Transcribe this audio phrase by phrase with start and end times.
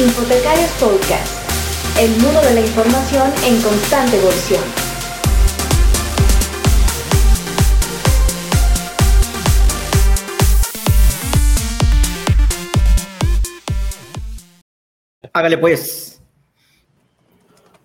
[0.00, 1.46] Infotecarios Podcast,
[1.98, 4.62] el mundo de la información en constante evolución.
[15.34, 16.22] Hágale pues.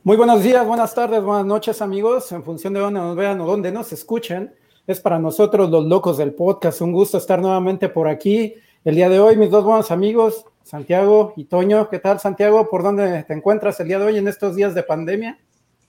[0.06, 3.46] Muy buenos días, buenas tardes, buenas noches amigos, en función de dónde nos vean o
[3.46, 4.56] dónde nos escuchen.
[4.88, 8.54] Es para nosotros los locos del podcast un gusto estar nuevamente por aquí.
[8.86, 11.90] El día de hoy, mis dos buenos amigos, Santiago y Toño.
[11.90, 12.72] ¿Qué tal, Santiago?
[12.72, 15.38] ¿Por dónde te encuentras el día de hoy en estos días de pandemia?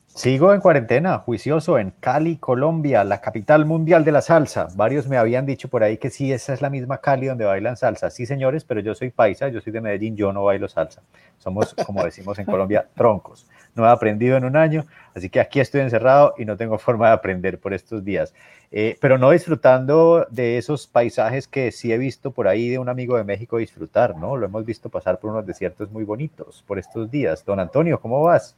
[0.07, 4.69] Sigo en cuarentena, juicioso, en Cali, Colombia, la capital mundial de la salsa.
[4.77, 7.79] Varios me habían dicho por ahí que sí, esa es la misma Cali donde bailan
[7.79, 8.11] salsa.
[8.11, 11.03] Sí, señores, pero yo soy paisa, yo soy de Medellín, yo no bailo salsa.
[11.39, 13.47] Somos, como decimos en Colombia, troncos.
[13.77, 17.09] No he aprendido en un año, así que aquí estoy encerrado y no tengo forma
[17.09, 18.35] de aprender por estos días.
[18.73, 22.89] Eh, pero no disfrutando de esos paisajes que sí he visto por ahí de un
[22.89, 24.37] amigo de México disfrutar, ¿no?
[24.37, 27.45] Lo hemos visto pasar por unos desiertos muy bonitos por estos días.
[27.45, 28.57] Don Antonio, ¿cómo vas?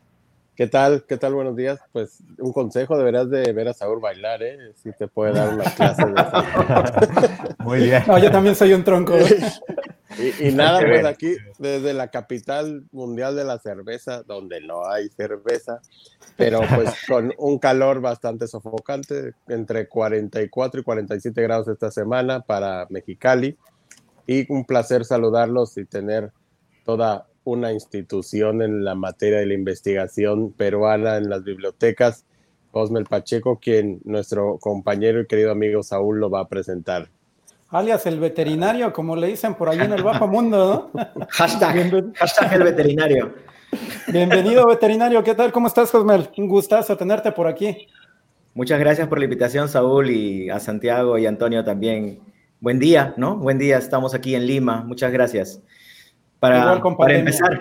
[0.58, 1.04] ¿Qué tal?
[1.06, 1.34] ¿Qué tal?
[1.34, 1.78] Buenos días.
[1.92, 4.72] Pues un consejo, deberás de ver a Saúl bailar, ¿eh?
[4.82, 6.14] Si te puede dar una clase de
[7.64, 8.02] Muy bien.
[8.08, 9.14] No, yo también soy un tronco.
[10.40, 15.80] y, nada, pues aquí, desde la capital mundial de la cerveza, donde no hay cerveza,
[16.36, 22.86] pero pues con un calor bastante sofocante, entre 44 y 47 grados esta semana para
[22.90, 23.56] Mexicali.
[24.26, 26.32] Y un placer saludarlos y tener
[26.84, 32.26] toda una institución en la materia de la investigación peruana en las bibliotecas,
[32.70, 37.08] Cosmel Pacheco, quien nuestro compañero y querido amigo Saúl lo va a presentar.
[37.70, 41.26] Alias el veterinario, como le dicen por ahí en el bajo mundo, ¿no?
[41.28, 43.34] hashtag, hashtag el veterinario.
[44.06, 45.22] Bienvenido, veterinario.
[45.22, 45.52] ¿Qué tal?
[45.52, 46.30] ¿Cómo estás, Cosmel?
[46.38, 47.86] Un gustazo tenerte por aquí.
[48.54, 52.20] Muchas gracias por la invitación, Saúl, y a Santiago y Antonio también.
[52.58, 53.36] Buen día, ¿no?
[53.36, 54.82] Buen día, estamos aquí en Lima.
[54.84, 55.60] Muchas gracias
[56.40, 56.80] para,
[57.10, 57.60] empezar.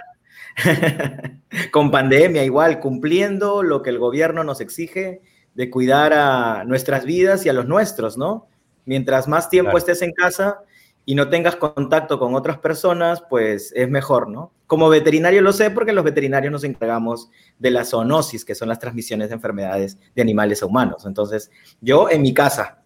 [1.71, 5.21] con pandemia, igual, cumpliendo lo que el gobierno nos exige
[5.53, 8.47] de cuidar a nuestras vidas y a los nuestros, ¿no?
[8.87, 10.61] Mientras más tiempo estés en casa
[11.05, 14.51] y no tengas contacto con otras personas, pues es mejor, ¿no?
[14.65, 18.79] Como veterinario lo sé porque los veterinarios nos encargamos de la zoonosis, que son las
[18.79, 21.05] transmisiones de enfermedades de animales a humanos.
[21.05, 22.81] Entonces, yo en mi casa,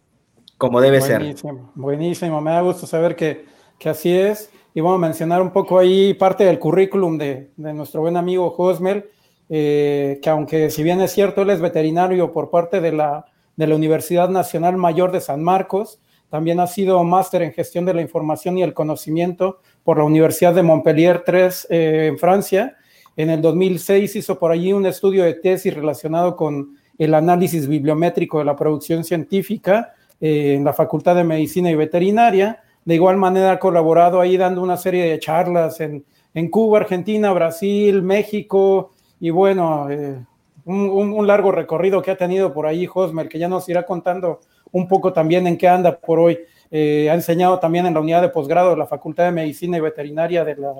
[0.57, 1.35] como debe ser.
[1.75, 3.45] Buenísimo, me da gusto saber que,
[3.77, 8.01] que así es y vamos a mencionar un poco ahí parte del currículum de, nuestro
[8.01, 9.09] buen amigo Hosmer,
[9.49, 13.25] eh, que aunque si bien es cierto, él es veterinario por parte de la,
[13.55, 17.93] de la Universidad Nacional Mayor de San Marcos, también ha sido máster en gestión de
[17.93, 22.77] la información y el conocimiento por la Universidad de Montpellier 3 eh, en Francia.
[23.17, 28.39] En el 2006 hizo por allí un estudio de tesis relacionado con el análisis bibliométrico
[28.39, 33.51] de la producción científica eh, en la Facultad de Medicina y Veterinaria de igual manera
[33.51, 36.03] ha colaborado ahí dando una serie de charlas en,
[36.49, 40.25] Cuba, Argentina, Brasil, México y bueno, eh,
[40.65, 44.41] un, largo recorrido que ha tenido por ahí Hosmer, que ya nos irá contando
[44.71, 46.39] un poco también en qué anda por hoy.
[46.69, 49.81] Eh, ha enseñado también en la unidad de posgrado de la Facultad de Medicina y
[49.81, 50.73] Veterinaria de la,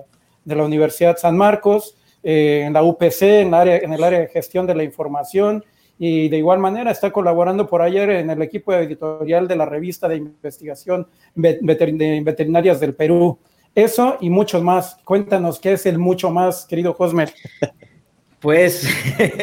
[0.45, 4.27] de la Universidad San Marcos, eh, en la UPC, en, área, en el área de
[4.27, 5.63] gestión de la información
[6.03, 10.07] y de igual manera está colaborando por ayer en el equipo editorial de la revista
[10.07, 13.37] de investigación veterinarias del Perú.
[13.75, 14.97] Eso y mucho más.
[15.05, 17.31] Cuéntanos qué es el mucho más, querido Cosmer.
[18.41, 18.87] Pues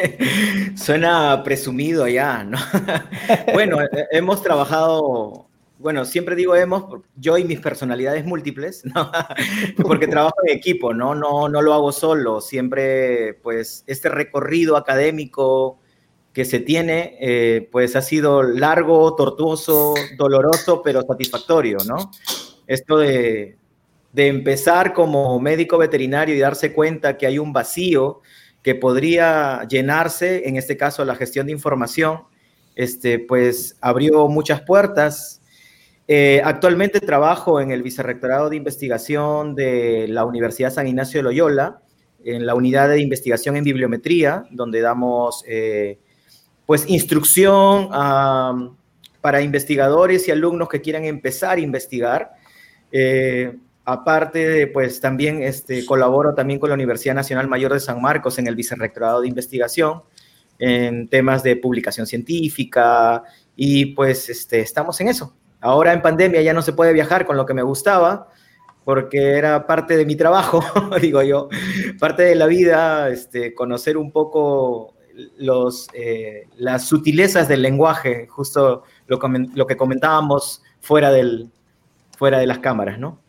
[0.75, 2.57] suena presumido ya, ¿no?
[3.53, 3.77] bueno,
[4.11, 9.09] hemos trabajado, bueno, siempre digo hemos, yo y mis personalidades múltiples, ¿no?
[9.81, 11.15] Porque trabajo en equipo, ¿no?
[11.15, 15.79] No, no lo hago solo, siempre pues este recorrido académico,
[16.33, 22.11] que se tiene, eh, pues ha sido largo, tortuoso, doloroso, pero satisfactorio, ¿no?
[22.67, 23.57] Esto de,
[24.11, 28.21] de empezar como médico veterinario y darse cuenta que hay un vacío
[28.63, 32.23] que podría llenarse, en este caso la gestión de información,
[32.75, 35.41] este, pues abrió muchas puertas.
[36.07, 41.81] Eh, actualmente trabajo en el Vicerrectorado de Investigación de la Universidad San Ignacio de Loyola,
[42.23, 45.99] en la unidad de investigación en bibliometría, donde damos eh,
[46.65, 47.89] pues instrucción
[49.21, 52.31] para investigadores y alumnos que quieran empezar a investigar.
[52.91, 53.55] Eh,
[53.85, 58.37] aparte de, pues también este, colaboro también con la Universidad Nacional Mayor de San Marcos
[58.39, 60.03] en el Vicerrectorado de Investigación
[60.59, 63.23] en temas de publicación científica
[63.55, 65.35] y pues este, estamos en eso.
[65.61, 68.27] Ahora en pandemia ya no se puede viajar con lo que me gustaba
[68.83, 70.63] porque era parte de mi trabajo,
[71.01, 71.49] digo yo,
[71.99, 74.95] parte de la vida, este, conocer un poco
[75.93, 79.19] eh, las sutilezas del lenguaje, justo lo,
[79.67, 81.49] que comentábamos fuera de
[82.47, 83.21] las cámaras, ¿no?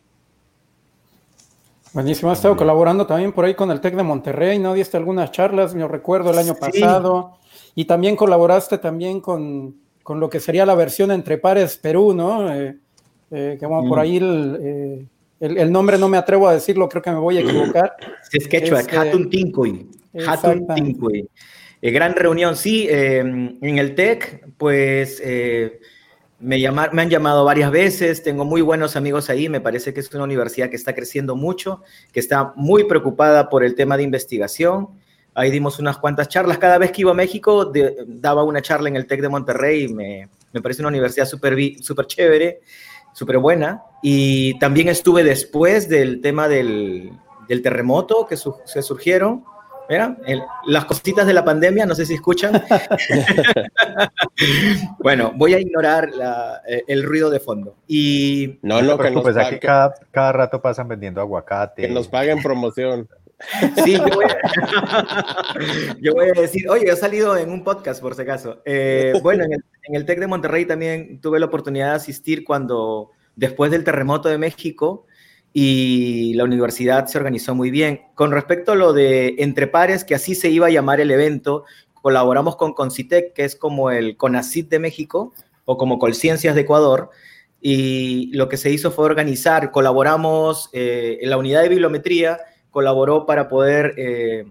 [1.93, 4.73] Buenísimo, has estado colaborando también por ahí con el TEC de Monterrey, ¿no?
[4.73, 7.37] Diste algunas charlas, me recuerdo, el año pasado.
[7.75, 9.75] Y también colaboraste también con,
[10.07, 12.53] lo que sería la versión entre pares Perú, ¿no?
[12.53, 12.77] Eh,
[13.31, 14.01] eh, que bueno, por mm.
[14.01, 15.05] ahí eh,
[15.41, 17.93] el, nombre no me atrevo a decirlo, creo que me voy a equivocar.
[18.31, 19.89] Es Quechua, este, Hatun Tinkuy.
[20.25, 21.27] Hatun Tinkuy.
[21.81, 25.21] gran reunión, sí, en el TEC, pues
[26.41, 26.57] me,
[26.91, 30.23] me han llamado varias veces, tengo muy buenos amigos ahí, me parece que es una
[30.23, 34.89] universidad que está creciendo mucho, que está muy preocupada por el tema de investigación.
[35.33, 36.57] Ahí dimos unas cuantas charlas.
[36.57, 37.71] Cada vez que iba a México,
[38.05, 39.87] daba una charla en el TEC de Monterrey.
[39.87, 42.59] Me, me parece una universidad súper super chévere,
[43.13, 43.81] súper buena.
[44.03, 47.11] Y también estuve después del tema del,
[47.47, 49.45] del terremoto que se surgieron
[50.65, 52.53] las cositas de la pandemia, no sé si escuchan.
[54.99, 56.09] bueno, voy a ignorar
[56.67, 57.75] eh, el ruido de fondo.
[57.87, 61.83] Y no, no, que pues aquí cada, cada, rato pasan vendiendo aguacate.
[61.83, 63.07] Que nos paguen promoción.
[63.83, 63.93] Sí,
[65.99, 68.61] yo voy, a, decir, oye, he salido en un podcast por si acaso.
[68.65, 72.43] Eh, bueno, en el, en el TEC de Monterrey también tuve la oportunidad de asistir
[72.43, 75.07] cuando, después del terremoto de México,
[75.53, 78.01] y la universidad se organizó muy bien.
[78.15, 81.65] Con respecto a lo de Entre Pares, que así se iba a llamar el evento,
[81.93, 85.33] colaboramos con Concitec, que es como el CONACIT de México
[85.65, 87.09] o como Colciencias de Ecuador,
[87.61, 92.39] y lo que se hizo fue organizar, colaboramos eh, en la unidad de bibliometría,
[92.71, 94.45] colaboró para poder eh,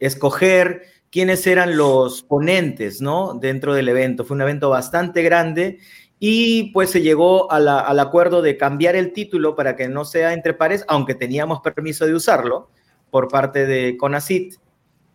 [0.00, 3.34] escoger quiénes eran los ponentes, ¿no?
[3.34, 4.24] Dentro del evento.
[4.24, 5.78] Fue un evento bastante grande
[6.20, 10.54] y pues se llegó al acuerdo de cambiar el título para que no sea entre
[10.54, 12.70] pares, aunque teníamos permiso de usarlo
[13.10, 14.54] por parte de CONACIT.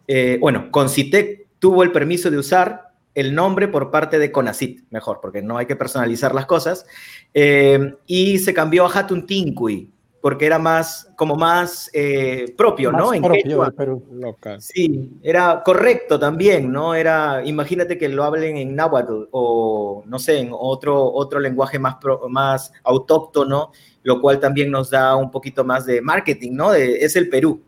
[0.07, 5.19] Eh, bueno, CONCITEC tuvo el permiso de usar el nombre por parte de CONACIT, mejor,
[5.21, 6.85] porque no hay que personalizar las cosas,
[7.33, 9.92] eh, y se cambió a Hatun Tinkui,
[10.23, 13.13] porque era más, como más eh, propio, ¿no?
[13.13, 13.69] En propio
[14.09, 14.61] Local.
[14.61, 16.95] Sí, era correcto también, ¿no?
[16.95, 21.97] Era, imagínate que lo hablen en náhuatl o, no sé, en otro, otro lenguaje más,
[22.29, 23.73] más autóctono,
[24.03, 26.73] lo cual también nos da un poquito más de marketing, ¿no?
[26.73, 27.61] es el Perú.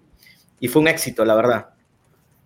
[0.58, 1.72] Y fue un éxito, la verdad.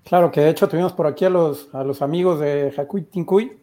[0.06, 3.60] Claro, que de hecho tuvimos por aquí a los, a los amigos de Jacuy Tincuy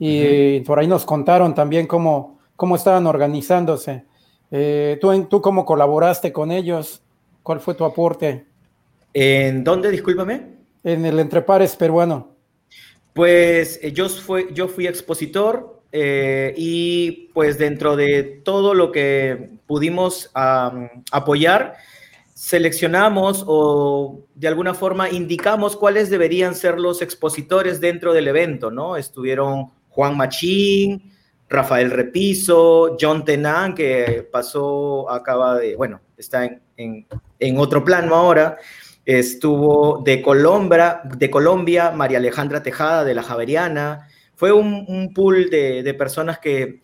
[0.00, 4.04] y por ahí nos contaron también cómo, cómo estaban organizándose.
[4.50, 7.02] Eh, ¿tú, ¿Tú cómo colaboraste con ellos?
[7.42, 8.46] ¿Cuál fue tu aporte?
[9.12, 10.56] ¿En dónde, discúlpame?
[10.84, 12.34] En el Entrepares peruano.
[13.12, 19.50] Pues eh, yo, fui, yo fui expositor eh, y pues dentro de todo lo que
[19.66, 21.76] pudimos apoyar,
[22.34, 28.96] seleccionamos o de alguna forma indicamos cuáles deberían ser los expositores dentro del evento, ¿no?
[28.96, 31.15] Estuvieron Juan Machín,
[31.48, 37.06] Rafael Repiso, John Tenan, que pasó, acaba de, bueno, está en,
[37.56, 38.58] otro plano ahora,
[39.04, 45.94] estuvo de Colombia, de Colombia, María Alejandra Tejada, de la Javeriana, fue un, pool de,
[45.94, 46.82] personas que,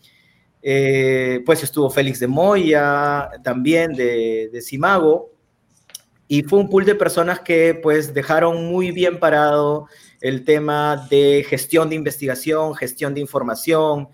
[0.63, 5.33] eh, pues estuvo Félix de Moya, también de, de Simago,
[6.29, 9.87] y fue un pool de personas que pues dejaron muy bien parado
[10.23, 14.09] el tema de gestión de investigación, gestión de información,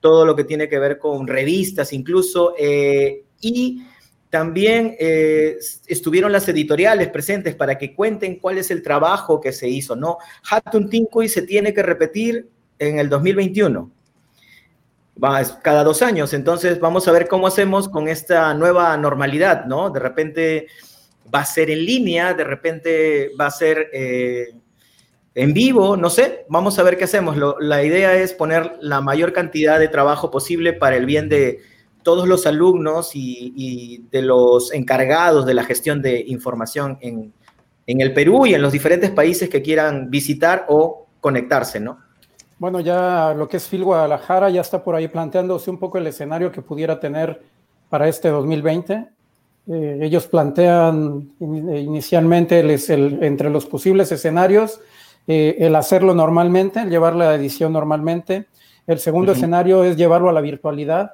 [0.00, 3.82] todo lo que tiene que ver con revistas incluso, eh, y
[4.30, 5.56] también eh,
[5.86, 10.18] estuvieron las editoriales presentes para que cuenten cuál es el trabajo que se hizo, ¿no?
[10.50, 13.90] Hatun Tinkuy se tiene que repetir en el 2021.
[15.22, 19.90] Va, cada dos años, entonces vamos a ver cómo hacemos con esta nueva normalidad, ¿no?
[19.90, 20.66] De repente
[21.34, 24.54] va a ser en línea, de repente va a ser eh,
[25.34, 27.36] en vivo, no sé, vamos a ver qué hacemos.
[27.60, 31.60] la idea es poner la mayor cantidad de trabajo posible para el bien de
[32.02, 37.32] todos los alumnos y, de los encargados de la gestión de información en,
[37.86, 41.98] el Perú y en los diferentes países que quieran visitar o conectarse, ¿no?
[42.58, 46.06] Bueno, ya lo que es Phil Guadalajara ya está por ahí planteándose un poco el
[46.06, 47.40] escenario que pudiera tener
[47.88, 49.06] para este 2020.
[49.70, 54.80] Eh, ellos plantean inicialmente entre los posibles escenarios
[55.30, 58.46] eh, el hacerlo normalmente, el llevar la edición normalmente.
[58.86, 61.12] El segundo escenario es llevarlo a la virtualidad.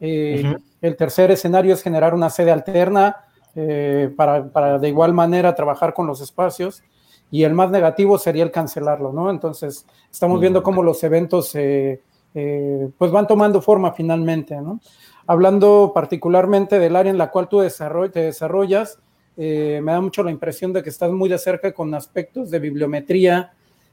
[0.00, 3.16] Eh, el tercer escenario es generar una sede alterna
[3.54, 6.82] eh, para, de igual manera trabajar con los espacios.
[7.30, 9.28] Y el más negativo sería el cancelarlo, ¿no?
[9.28, 14.80] Entonces, estamos viendo cómo los eventos pues van tomando forma finalmente, ¿no?
[15.26, 18.98] Hablando particularmente del área en la cual tú te desarrollas,
[19.40, 22.58] eh, me da mucho la impresión de que estás muy de cerca con aspectos de
[22.58, 23.52] bibliometría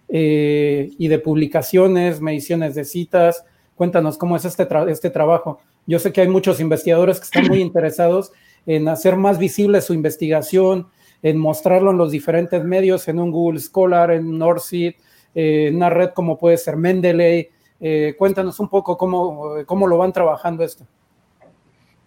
[0.10, 3.46] eh, y de publicaciones, mediciones de citas.
[3.76, 5.60] Cuéntanos cómo es este, este trabajo.
[5.86, 8.32] Yo sé que hay muchos investigadores que están muy interesados
[8.66, 10.88] en hacer más visible su investigación,
[11.22, 14.96] en mostrarlo en los diferentes medios, en un Google Scholar, en Northseed,
[15.36, 17.50] eh, en una red como puede ser Mendeley.
[17.80, 20.88] Eh, cuéntanos un poco cómo, cómo lo van trabajando esto.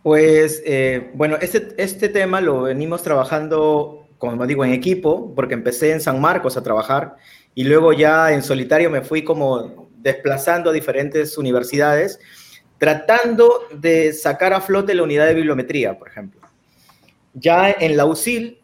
[0.03, 5.93] Pues eh, bueno, este, este tema lo venimos trabajando, como digo, en equipo, porque empecé
[5.93, 7.17] en San Marcos a trabajar
[7.55, 12.21] y luego ya en solitario me fui como desplazando a diferentes universidades,
[12.79, 16.41] tratando de sacar a flote la unidad de bibliometría, por ejemplo.
[17.35, 18.61] Ya en la USIL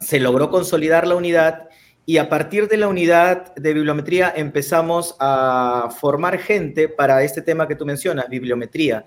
[0.00, 1.68] se logró consolidar la unidad
[2.06, 7.68] y a partir de la unidad de bibliometría empezamos a formar gente para este tema
[7.68, 9.04] que tú mencionas, bibliometría.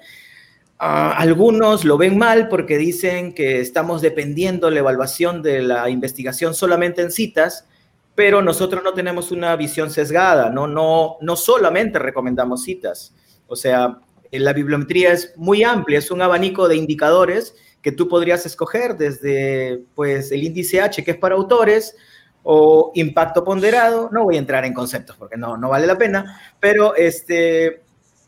[0.78, 6.54] Ah, algunos lo ven mal porque dicen que estamos dependiendo la evaluación de la investigación
[6.54, 7.66] solamente en citas,
[8.14, 13.14] pero nosotros no tenemos una visión sesgada, no, no, no solamente recomendamos citas.
[13.48, 14.00] O sea,
[14.32, 19.84] la bibliometría es muy amplia, es un abanico de indicadores que tú podrías escoger desde
[19.94, 21.96] pues, el índice H, que es para autores,
[22.44, 24.10] o impacto ponderado.
[24.12, 27.84] No voy a entrar en conceptos porque no, no vale la pena, pero este,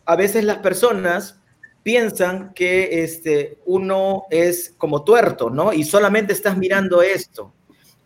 [0.05, 1.36] a veces las personas
[1.87, 5.71] piensan que este, uno es como tuerto, ¿no?
[5.71, 7.53] Y solamente estás mirando esto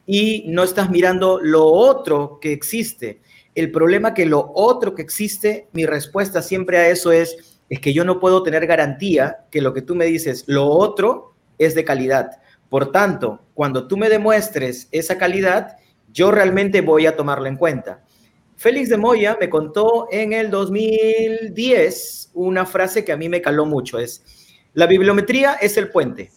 [0.05, 3.21] y no estás mirando lo otro que existe.
[3.55, 7.91] El problema que lo otro que existe, mi respuesta siempre a eso es, es que
[7.91, 11.83] yo no puedo tener garantía que lo que tú me dices, lo otro es de
[11.83, 12.39] calidad.
[12.69, 15.77] Por tanto, cuando tú me demuestres esa calidad,
[16.13, 18.03] yo realmente voy a tomarlo en cuenta.
[18.61, 23.65] Félix de Moya me contó en el 2010 una frase que a mí me caló
[23.65, 24.23] mucho, es,
[24.75, 26.29] la bibliometría es el puente.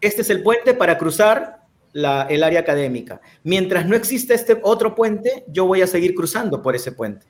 [0.00, 3.20] Este es el puente para cruzar el área académica.
[3.42, 7.26] Mientras no exista este otro puente, yo voy a seguir cruzando por ese puente.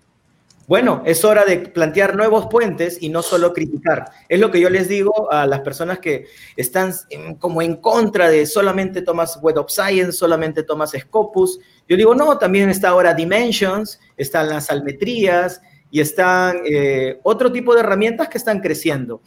[0.71, 4.05] Bueno, es hora de plantear nuevos puentes y no solo criticar.
[4.29, 6.93] Es lo que yo les digo a las personas que están
[7.41, 11.59] como en contra de solamente tomas Web of Science, solamente tomas Scopus.
[11.89, 15.61] Yo digo, no, también está ahora Dimensions, están las almetrías
[15.91, 19.23] y están eh, otro tipo de herramientas que están creciendo.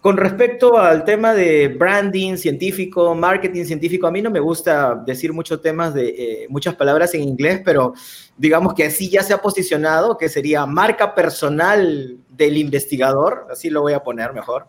[0.00, 5.30] Con respecto al tema de branding científico, marketing científico, a mí no me gusta decir
[5.34, 7.92] muchos temas de eh, muchas palabras en inglés, pero
[8.38, 13.82] digamos que así ya se ha posicionado, que sería marca personal del investigador, así lo
[13.82, 14.68] voy a poner mejor.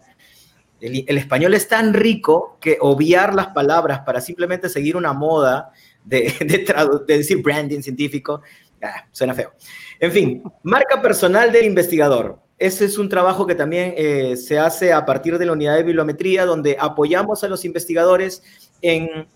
[0.82, 5.72] El, español es tan rico que obviar las palabras para simplemente seguir una moda
[6.04, 6.34] de,
[7.08, 8.42] de, decir branding científico,
[8.84, 9.54] ah, suena feo.
[9.98, 14.94] En fin, marca personal del investigador ese es un trabajo que también eh, se hace
[14.94, 18.44] a partir de la unidad de bibliometría, donde apoyamos a los investigadores
[18.84, 19.28] en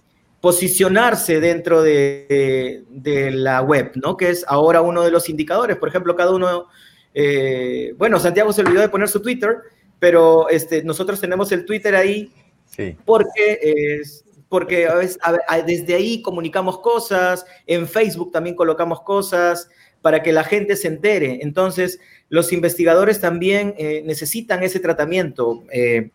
[0.41, 2.83] posicionarse dentro de,
[3.33, 4.15] la web, ¿no?
[4.15, 5.75] Que es ahora uno de los indicadores.
[5.77, 6.67] Por ejemplo, cada uno,
[7.15, 9.57] eh, bueno, Santiago se olvidó de poner su Twitter,
[9.97, 12.31] pero este, nosotros tenemos el Twitter ahí
[13.05, 13.59] porque
[14.01, 14.87] es, porque
[15.65, 19.67] desde ahí comunicamos cosas, en Facebook también colocamos cosas
[20.05, 21.39] para que la gente se entere.
[21.41, 25.63] Entonces, los investigadores también eh, necesitan ese tratamiento.
[25.71, 26.11] Eh,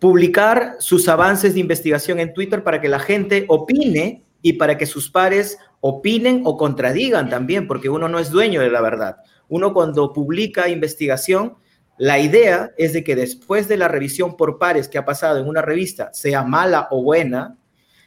[0.00, 4.86] publicar sus avances de investigación en Twitter para que la gente opine y para que
[4.86, 9.18] sus pares opinen o contradigan también, porque uno no es dueño de la verdad.
[9.48, 11.54] Uno cuando publica investigación,
[11.98, 15.46] la idea es de que después de la revisión por pares que ha pasado en
[15.46, 17.56] una revista, sea mala o buena,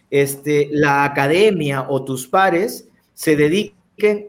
[0.10, 3.75] este, la academia o tus pares se dediquen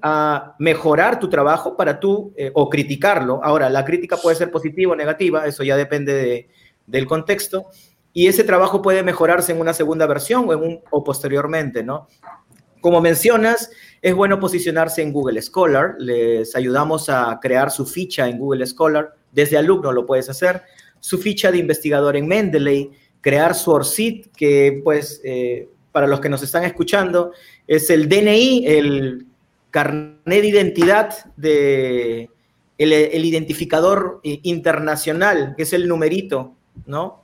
[0.03, 3.41] a mejorar tu trabajo para tú eh, o criticarlo.
[3.43, 6.49] Ahora, la crítica puede ser positiva o negativa, eso ya depende
[6.87, 7.67] del contexto,
[8.13, 10.49] y ese trabajo puede mejorarse en una segunda versión
[10.91, 12.09] o, posteriormente, ¿no?
[12.81, 13.71] Como mencionas,
[14.01, 19.15] es bueno posicionarse en Google Scholar, les ayudamos a crear su ficha en Google Scholar,
[19.33, 20.63] desde alumno lo puedes hacer,
[21.01, 26.29] su ficha de investigador en Mendeley, crear su ORCID, que pues eh, para los que
[26.29, 27.33] nos están escuchando,
[27.67, 29.27] es el DNI, el
[29.77, 32.31] carnet de identidad de
[32.79, 36.55] el, identificador internacional, que es el numerito,
[36.87, 37.23] ¿no?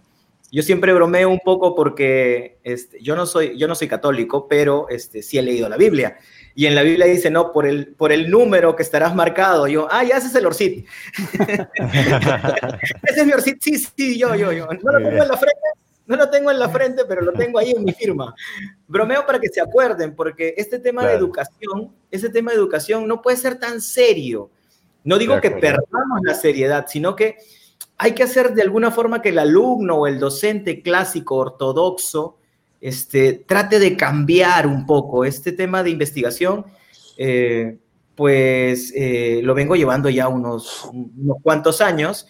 [0.51, 4.87] Yo siempre bromeo un poco porque este, yo, no soy, yo no soy católico, pero
[4.91, 6.19] este, sí he leído la Biblia.
[6.55, 9.67] Y en la Biblia dice, no, por el, por el número que estarás marcado.
[9.67, 10.85] Yo, ah, ya ese es el Orcid.
[13.09, 14.67] ese es mi Orcid, sí, sí, yo, yo, yo.
[14.67, 15.59] No lo tengo en la frente,
[16.07, 18.35] no lo tengo en la frente, pero lo tengo ahí en mi firma.
[18.87, 23.23] Bromeo para que se acuerden, porque este tema de educación, ese tema de educación no
[23.23, 24.51] puede ser tan serio.
[25.05, 27.37] No digo que perdamos la seriedad, sino que
[27.99, 32.39] hay que hacer de alguna forma que el alumno o el docente clásico ortodoxo
[32.81, 36.67] este, trate de cambiar un poco este tema de investigación.
[37.17, 37.79] Eh,
[38.15, 42.27] pues eh, lo vengo llevando ya unos, unos cuantos años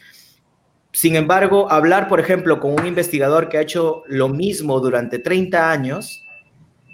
[0.93, 5.71] Sin embargo, hablar, por ejemplo, con un investigador que ha hecho lo mismo durante 30
[5.71, 6.23] años,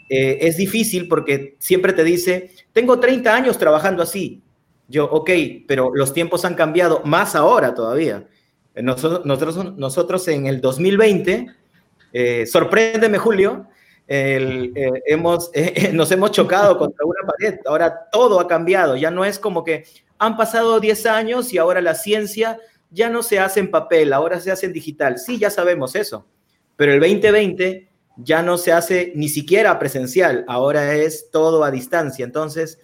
[0.09, 4.41] eh, es difícil porque siempre te dice, tengo 30 años trabajando así.
[4.87, 5.31] Yo, ok,
[5.67, 8.27] pero los tiempos han cambiado, más ahora todavía.
[8.77, 11.49] Nosotros, nosotros, nosotros en el 2020,
[12.13, 13.67] eh, sorpréndeme Julio,
[14.07, 14.73] eh,
[15.07, 15.51] hemos,
[15.93, 17.59] nos hemos chocado contra una pared.
[17.67, 19.85] Ahora todo ha cambiado, ya no es como que
[20.19, 22.59] han pasado 10 años y ahora la ciencia
[22.91, 25.19] ya no se hace en papel, ahora se hace en digital.
[25.19, 26.27] Sí, ya sabemos eso,
[26.77, 32.25] pero el 2020 ya no se hace ni siquiera presencial, ahora es todo a distancia.
[32.25, 32.79] Entonces,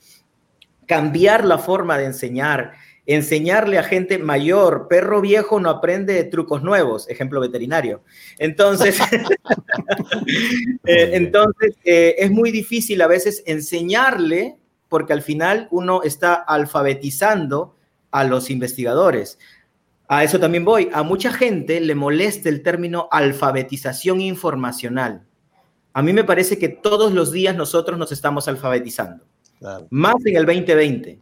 [0.87, 2.73] cambiar la forma de enseñar,
[3.07, 8.03] enseñarle a gente mayor, perro viejo no aprende trucos nuevos, ejemplo veterinario.
[8.39, 8.99] Entonces,
[10.85, 14.57] eh, entonces eh, es muy difícil a veces enseñarle,
[14.89, 17.75] porque al final uno está alfabetizando
[18.13, 19.39] a los investigadores.
[20.09, 20.91] A eso también voy.
[20.93, 25.27] A mucha gente le molesta el término alfabetización informacional.
[25.93, 29.25] A mí me parece que todos los días nosotros nos estamos alfabetizando.
[29.91, 31.21] Más en el 2020.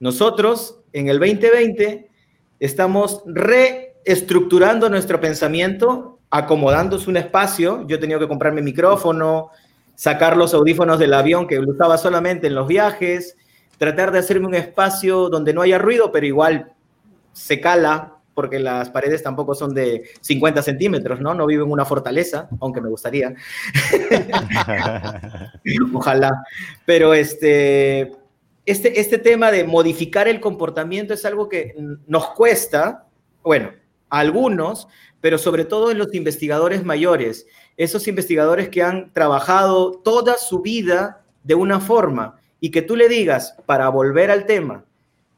[0.00, 2.10] Nosotros en el 2020
[2.58, 7.86] estamos reestructurando nuestro pensamiento, acomodándose un espacio.
[7.86, 9.50] Yo he tenido que comprarme micrófono,
[9.94, 13.36] sacar los audífonos del avión que usaba solamente en los viajes,
[13.78, 16.72] tratar de hacerme un espacio donde no haya ruido, pero igual
[17.32, 21.34] se cala porque las paredes tampoco son de 50 centímetros, ¿no?
[21.34, 23.34] No vivo en una fortaleza, aunque me gustaría.
[25.94, 26.42] Ojalá.
[26.84, 28.12] Pero este,
[28.66, 31.74] este, este tema de modificar el comportamiento es algo que
[32.06, 33.06] nos cuesta,
[33.42, 33.70] bueno,
[34.10, 34.88] a algunos,
[35.20, 41.24] pero sobre todo en los investigadores mayores, esos investigadores que han trabajado toda su vida
[41.44, 44.84] de una forma y que tú le digas, para volver al tema,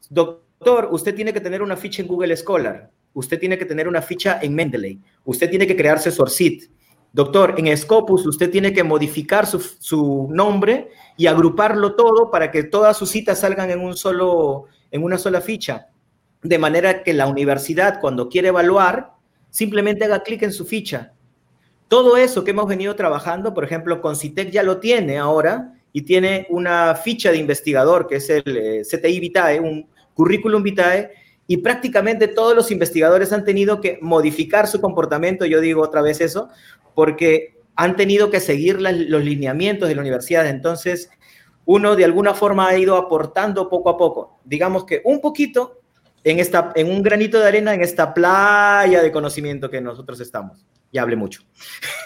[0.09, 2.89] doctor, Doctor, usted tiene que tener una ficha en Google Scholar.
[3.13, 4.99] Usted tiene que tener una ficha en Mendeley.
[5.25, 6.69] Usted tiene que crearse Sourcit.
[7.13, 12.97] Doctor, en Scopus usted tiene que modificar su, nombre y agruparlo todo para que todas
[12.97, 15.87] sus citas salgan en, un solo, en una sola ficha.
[16.43, 19.13] De manera que la universidad, cuando quiere evaluar,
[19.49, 21.13] simplemente haga clic en su ficha.
[21.87, 26.01] Todo eso que hemos venido trabajando, por ejemplo, con CITEC ya lo tiene ahora y
[26.01, 31.11] tiene una ficha de investigador que es el eh, CTI Vitae, un, currículum vitae
[31.45, 36.19] y prácticamente todos los investigadores han tenido que modificar su comportamiento, yo digo otra vez
[36.19, 36.49] eso,
[36.95, 40.47] porque han tenido que seguir los lineamientos de la universidad.
[40.47, 41.11] Entonces,
[41.65, 45.81] uno de alguna forma ha ido aportando poco a poco, digamos que un poquito
[46.23, 50.65] en, esta, en un granito de arena en esta playa de conocimiento que nosotros estamos.
[50.97, 51.43] Ya hablé mucho.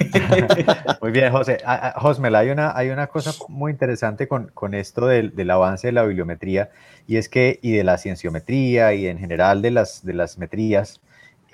[1.02, 1.60] Muy bien, José.
[1.96, 5.94] Josmel, hay una, hay una cosa muy interesante con, con esto del, del, avance de
[5.94, 6.72] la bibliometría
[7.08, 11.00] y es que, y de la cienciometría y en general de las, de las metrías,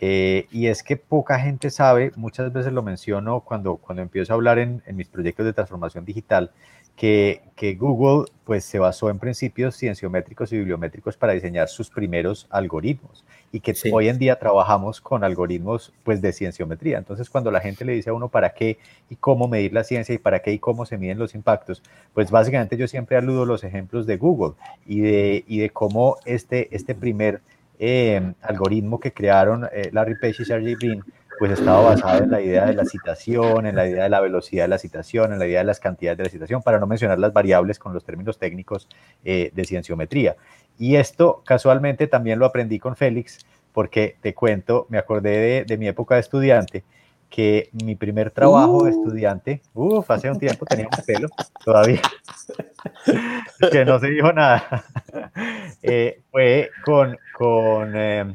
[0.01, 4.35] eh, y es que poca gente sabe, muchas veces lo menciono cuando, cuando empiezo a
[4.35, 6.49] hablar en, en mis proyectos de transformación digital,
[6.97, 12.47] que, que, Google pues, se basó en principios cienciométricos y bibliométricos para diseñar sus primeros
[12.49, 16.97] algoritmos y que hoy en día trabajamos con algoritmos pues, de cienciometría.
[16.97, 18.79] Entonces, cuando la gente le dice a uno para qué
[19.09, 21.83] y cómo medir la ciencia y para qué y cómo se miden los impactos,
[22.13, 24.55] pues básicamente yo siempre aludo los ejemplos de Google
[24.87, 27.41] y de, y de cómo este, este primer
[27.79, 31.03] eh, algoritmo que crearon eh, Larry Page y Sergey Brin
[31.39, 34.63] pues estaba basado en la idea de la citación, en la idea de la velocidad
[34.63, 37.19] de la citación, en la idea de las cantidades de la citación, para no mencionar
[37.19, 38.87] las variables con los términos técnicos
[39.23, 40.35] eh, de cienciometría.
[40.79, 45.87] Y esto casualmente también lo aprendí con Félix, porque te cuento, me acordé de, mi
[45.87, 46.83] época de estudiante,
[47.29, 48.99] que mi primer trabajo de uh.
[49.01, 51.27] estudiante, uff, hace un tiempo tenía un pelo
[51.63, 52.01] todavía,
[53.71, 54.85] que no se dijo nada,
[55.83, 58.33] eh, fue con, con, eh,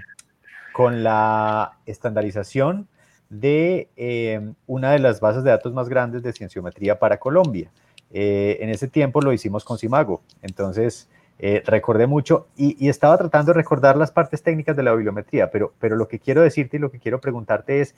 [0.72, 2.88] con la estandarización
[3.32, 7.72] de eh, una de las bases de datos más grandes de cienciometría para Colombia.
[8.10, 13.52] Eh, en ese tiempo lo hicimos con Simago, entonces eh, recordé mucho y, estaba tratando
[13.52, 16.80] de recordar las partes técnicas de la bibliometría, pero, pero lo que quiero decirte y
[16.80, 17.94] lo que quiero preguntarte es,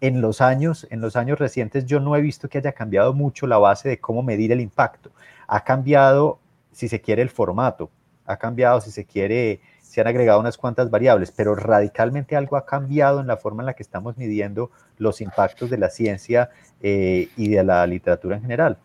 [0.00, 3.48] en los años, en los años recientes yo no he visto que haya cambiado mucho
[3.48, 5.10] la base de cómo medir el impacto.
[5.48, 6.38] Ha cambiado,
[6.70, 7.90] si se quiere, el formato,
[8.26, 12.66] ha cambiado, si se quiere, se han agregado unas cuantas variables, pero radicalmente algo ha
[12.66, 16.50] cambiado en la forma en la que estamos midiendo los impactos de la ciencia
[16.82, 18.76] eh, y de la literatura en general.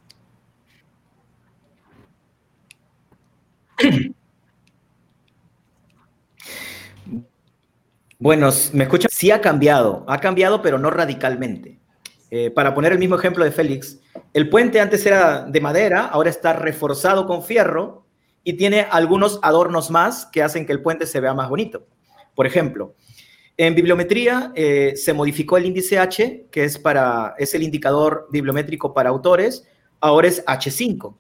[8.18, 9.10] Bueno, ¿me escucha?
[9.12, 11.78] Sí ha cambiado, ha cambiado, pero no radicalmente.
[12.32, 14.00] Eh, para poner el mismo ejemplo de Félix,
[14.34, 18.03] el puente antes era de madera, ahora está reforzado con fierro
[18.44, 21.88] y tiene algunos adornos más que hacen que el puente se vea más bonito.
[22.36, 22.96] Por ejemplo,
[23.56, 28.96] En bibliometría eh, se modificó el índice H, que es, para, es el indicador bibliométrico
[28.96, 29.68] para autores,
[30.00, 31.16] ahora es H5,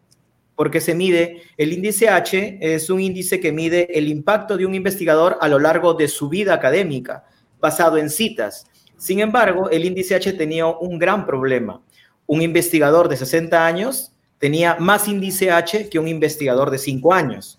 [0.55, 4.73] porque se mide, el índice H es un índice que mide el impacto de un
[4.73, 7.23] investigador a lo largo de su vida académica,
[7.59, 8.65] basado en citas.
[8.97, 11.83] Sin embargo, el índice H tenía un gran problema.
[12.25, 14.12] Un investigador de 60 años
[14.43, 17.57] tenía más índice H que un investigador de 5 años.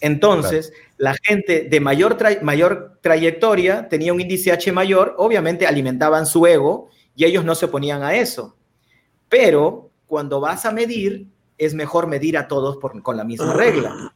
[0.00, 6.46] Entonces, la gente de mayor, mayor trayectoria tenía un índice H mayor, obviamente alimentaban su
[6.46, 8.56] ego y ellos no se oponían a eso.
[9.28, 11.26] Pero cuando vas a medir,
[11.58, 14.14] es mejor medir a todos con la misma regla.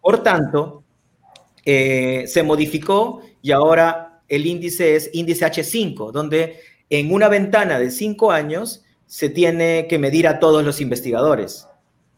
[0.00, 0.84] Por tanto,
[1.64, 7.90] eh, se modificó y ahora el índice es índice H5, donde en una ventana de
[7.90, 11.68] 5 años se tiene que medir a todos los investigadores.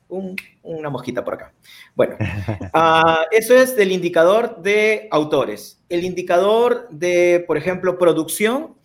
[0.09, 1.53] una mosquita por acá.
[1.95, 2.17] Bueno,
[2.73, 5.83] ah, eso es del indicador de autores.
[5.89, 8.77] El indicador de, por ejemplo, producción,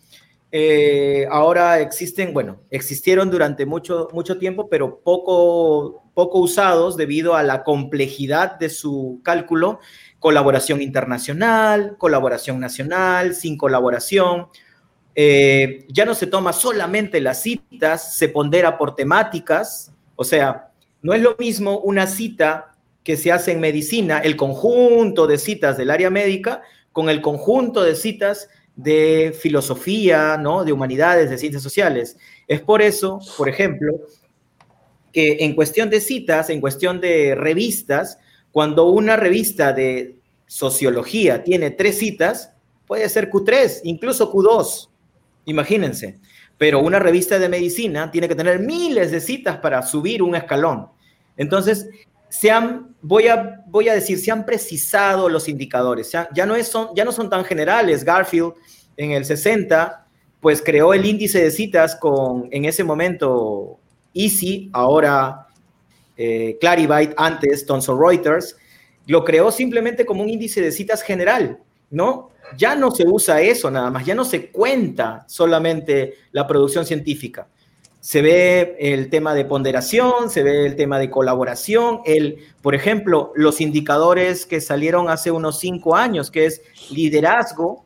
[0.53, 7.43] eh, ahora existen, bueno, existieron durante mucho, mucho tiempo, pero poco, poco usados debido a
[7.43, 9.79] la complejidad de su cálculo.
[10.19, 14.47] Colaboración internacional, colaboración nacional, sin colaboración.
[15.15, 20.71] Eh, ya no se toma solamente las citas, se pondera por temáticas, o sea,
[21.01, 22.71] no es lo mismo una cita
[23.03, 27.81] que se hace en medicina, el conjunto de citas del área médica con el conjunto
[27.81, 30.63] de citas de filosofía, ¿no?
[30.63, 32.17] de humanidades, de ciencias sociales.
[32.47, 33.93] Es por eso, por ejemplo,
[35.11, 38.17] que en cuestión de citas, en cuestión de revistas,
[38.51, 42.53] cuando una revista de sociología tiene tres citas,
[42.85, 44.89] puede ser Q3, incluso Q2,
[45.51, 46.19] imagínense.
[46.57, 50.87] Pero una revista de medicina tiene que tener miles de citas para subir un escalón.
[51.37, 51.87] Entonces,
[52.29, 56.67] se han, voy a, voy a decir, se han precisado los indicadores, ya, no es,
[56.67, 58.03] son, ya no son tan generales.
[58.03, 58.53] Garfield
[58.95, 60.05] en el 60,
[60.39, 63.79] pues creó el índice de citas con, en ese momento,
[64.13, 65.47] Easy, ahora
[66.17, 66.57] eh,
[67.17, 68.57] antes Thomson Reuters,
[69.07, 71.59] lo creó simplemente como un índice de citas general,
[71.89, 72.30] ¿no?
[72.57, 77.47] Ya no se usa eso nada más, ya no se cuenta solamente la producción científica
[78.01, 83.31] se ve el tema de ponderación, se ve el tema de colaboración, el, por ejemplo,
[83.35, 87.85] los indicadores que salieron hace unos cinco años, que es liderazgo,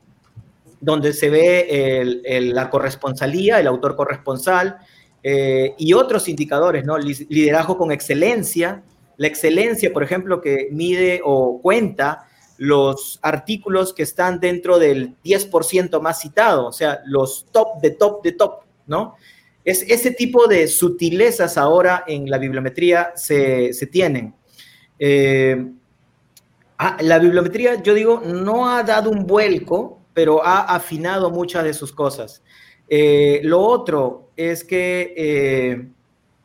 [0.80, 2.22] donde se ve
[2.54, 4.78] la corresponsalía, el autor corresponsal,
[5.22, 6.98] eh, y otros indicadores, ¿no?
[6.98, 8.84] Liderazgo con excelencia,
[9.18, 16.00] la excelencia, por ejemplo, que mide o cuenta los artículos que están dentro del 10%
[16.02, 19.16] más citado, o sea, los top de top de top, ¿no?
[19.64, 24.34] Es, ese tipo de sutilezas ahora en la bibliometría se, tienen.
[25.00, 25.72] Eh,
[26.78, 31.74] ah, la bibliometría, yo digo, no ha dado un vuelco, pero ha afinado muchas de
[31.74, 32.44] sus cosas.
[32.88, 35.88] Eh, lo otro es que eh,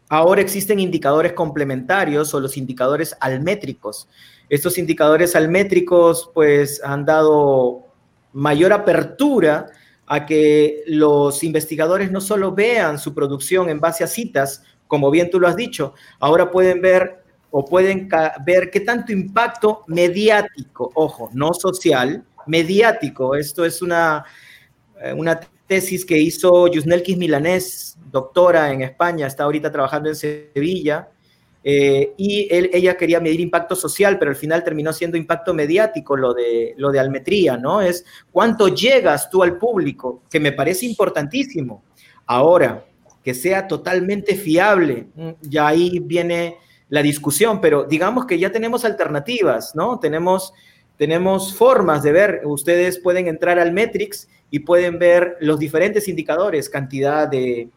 [0.09, 4.09] ahora existen indicadores complementarios o los indicadores almétricos.
[4.51, 7.87] Estos indicadores almétricos pues han dado
[8.33, 9.69] mayor apertura
[10.07, 15.31] a que los investigadores no solo vean su producción en base a citas, como bien
[15.31, 18.09] tú lo has dicho, ahora pueden ver o pueden
[18.45, 23.37] ver qué tanto impacto mediático, ojo, no social, mediático.
[23.37, 24.25] Esto es una,
[25.01, 31.09] eh, una tesis que hizo Yusnelkis Milanés, doctora en España, está ahorita trabajando en Sevilla,
[31.63, 36.33] eh, y ella quería medir impacto social, pero al final terminó siendo impacto mediático lo
[36.33, 37.83] de, lo de Almetría, ¿no?
[37.83, 41.85] Es cuánto llegas tú al público, que me parece importantísimo.
[42.27, 42.87] Ahora,
[43.23, 46.57] que sea totalmente fiable, mm, ya ahí viene
[46.89, 49.99] la discusión, pero digamos que ya tenemos alternativas, ¿no?
[49.99, 50.55] Tenemos,
[50.97, 56.71] tenemos formas de ver, ustedes pueden entrar al Metrix y pueden ver los diferentes indicadores,
[56.71, 57.69] cantidad de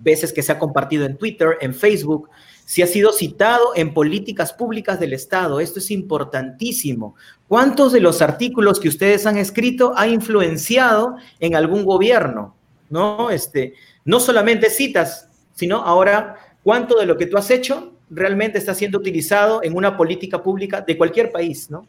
[0.00, 2.28] veces que se ha compartido en Twitter, en Facebook,
[2.70, 5.58] si ha sido citado en políticas públicas del Estado.
[5.58, 7.16] Esto es importantísimo.
[7.48, 12.54] ¿Cuántos de los artículos que ustedes han escrito ha influenciado en algún gobierno?
[12.88, 13.30] ¿No?
[13.30, 18.72] Este, no solamente citas, sino ahora cuánto de lo que tú has hecho realmente está
[18.72, 21.88] siendo utilizado en una política pública de cualquier país, ¿no?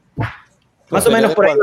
[0.89, 1.53] Más o menos por ahí.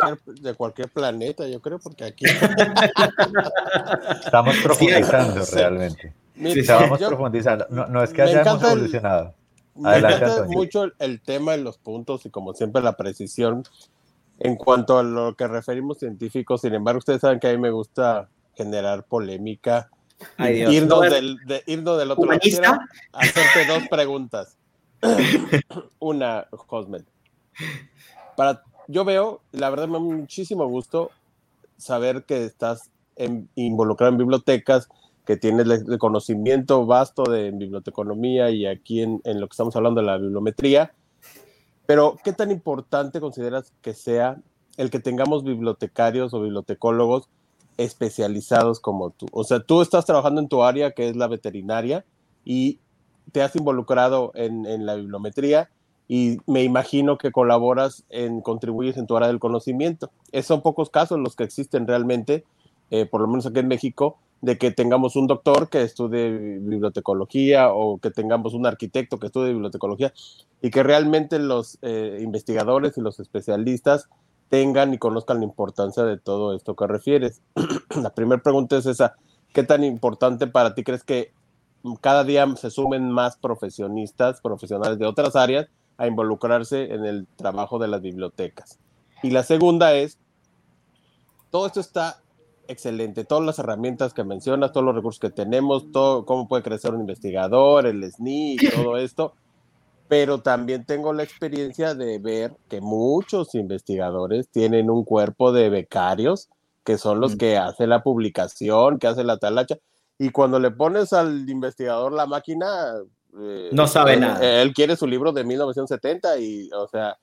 [0.40, 2.24] de cualquier planeta, yo creo, porque aquí.
[4.24, 6.14] Estamos profundizando realmente
[6.52, 7.66] sí, vamos profundizando.
[7.70, 9.34] No, es que hayamos evolucionado.
[9.74, 13.64] me encanta mucho el tema de los puntos y como siempre la precisión
[14.38, 16.60] en cuanto a lo que referimos científicos.
[16.60, 19.90] Sin embargo, ustedes saben que a mí me gusta generar polémica.
[20.38, 22.80] irnos, del, de, irnos del otro lado.
[23.12, 24.56] hacerte dos preguntas.
[25.98, 27.04] Una, Cosmet.
[28.36, 31.10] Para, yo veo, la verdad me da muchísimo gusto
[31.76, 32.90] saber que estás
[33.54, 34.88] involucrado en bibliotecas,
[35.28, 40.00] que tienes el, conocimiento vasto de biblioteconomía y aquí en, en, lo que estamos hablando
[40.00, 40.94] de la bibliometría.
[41.84, 44.40] Pero, ¿qué tan importante consideras que sea
[44.78, 47.28] el que tengamos bibliotecarios o bibliotecólogos
[47.76, 49.26] especializados como tú?
[49.30, 52.06] O sea, tú estás trabajando en tu área, que es la veterinaria,
[52.42, 52.78] y
[53.30, 55.68] te has involucrado en, en la bibliometría
[56.08, 60.10] y me imagino que colaboras en, contribuyes en tu área del conocimiento.
[60.32, 62.46] Es, son pocos casos los que existen realmente,
[62.90, 67.72] eh, por lo menos aquí en México, de que tengamos un doctor que estudie bibliotecología
[67.72, 70.12] o que tengamos un arquitecto que estudie bibliotecología
[70.62, 74.08] y que realmente los eh, investigadores y los especialistas
[74.48, 77.42] tengan y conozcan la importancia de todo esto que refieres.
[78.02, 79.16] la primera pregunta es esa,
[79.52, 81.32] ¿qué tan importante para ti crees que
[82.00, 87.78] cada día se sumen más profesionistas, profesionales de otras áreas a involucrarse en el trabajo
[87.78, 88.78] de las bibliotecas.
[89.22, 90.18] Y la segunda es,
[91.50, 92.22] todo esto está
[92.68, 96.94] excelente, todas las herramientas que mencionas, todos los recursos que tenemos, todo, cómo puede crecer
[96.94, 99.34] un investigador, el SNI y todo esto,
[100.06, 106.48] pero también tengo la experiencia de ver que muchos investigadores tienen un cuerpo de becarios
[106.84, 107.38] que son los mm.
[107.38, 109.76] que hacen la publicación, que hacen la talacha,
[110.18, 112.94] y cuando le pones al investigador la máquina,
[113.38, 114.62] eh, no sabe nada.
[114.62, 117.18] Él quiere su libro de 1970 y, o sea,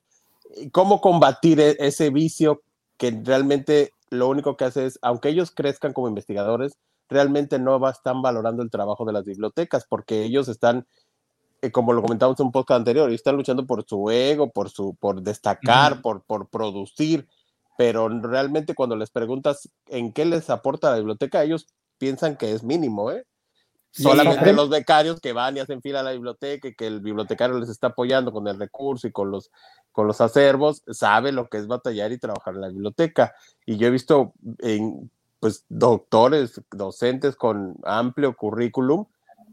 [0.71, 2.61] ¿cómo combatir e-, ese vicio
[2.97, 6.77] que realmente lo único que hace es, aunque ellos crezcan como investigadores,
[7.09, 10.87] realmente no va, están valorando el trabajo de las bibliotecas porque ellos están,
[11.61, 14.95] eh, como lo comentamos en un podcast anterior, están luchando por su ego, por, su,
[14.95, 17.27] por destacar, por, por producir,
[17.77, 22.63] pero realmente cuando les preguntas en qué les aporta la biblioteca, ellos piensan que es
[22.63, 23.25] mínimo, ¿eh?
[23.91, 27.57] Solamente los becarios que van y hacen fila a la biblioteca y que el bibliotecario
[27.57, 29.51] les está apoyando con el recurso y con los,
[29.95, 33.33] con los acervos, sabe lo que es batallar y trabajar en la biblioteca.
[33.65, 39.05] Y yo he visto en, pues, doctores, docentes con amplio currículum,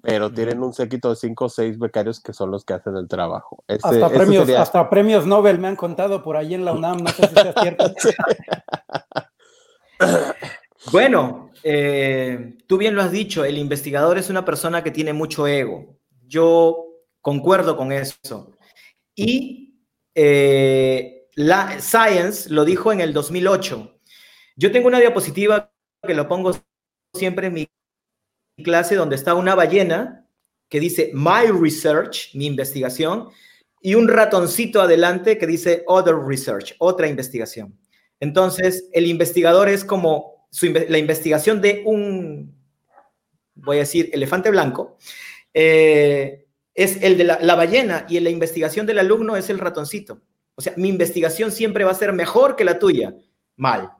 [0.03, 3.07] pero tienen un séquito de cinco o seis becarios que son los que hacen el
[3.07, 3.63] trabajo.
[3.69, 7.29] hasta, premios, hasta premios Nobel me han contado por ahí en la UNAM, no sé
[7.29, 7.95] si es cierto.
[10.91, 15.47] Bueno, eh, tú bien lo has dicho, el investigador es una persona que tiene mucho
[15.47, 15.97] ego.
[16.27, 16.87] Yo
[17.21, 18.51] concuerdo con eso.
[19.15, 19.72] Y
[20.15, 24.01] eh, la Science lo dijo en el 2008.
[24.57, 25.73] Yo tengo una diapositiva
[26.07, 26.53] que lo pongo
[27.15, 27.69] siempre en mi
[28.63, 30.27] clase donde está una ballena
[30.69, 33.29] que dice My Research, mi investigación,
[33.81, 37.79] y un ratoncito adelante que dice Other Research, otra investigación.
[38.21, 40.49] Entonces, el investigador es como
[40.89, 42.55] la investigación de un,
[43.55, 44.97] voy a decir, elefante blanco,
[45.53, 46.42] eh,
[46.75, 50.23] es el de la, ballena y la investigación del alumno es el ratoncito.
[50.55, 53.15] O sea, mi investigación siempre va a ser mejor que la tuya.
[53.57, 53.91] Mal.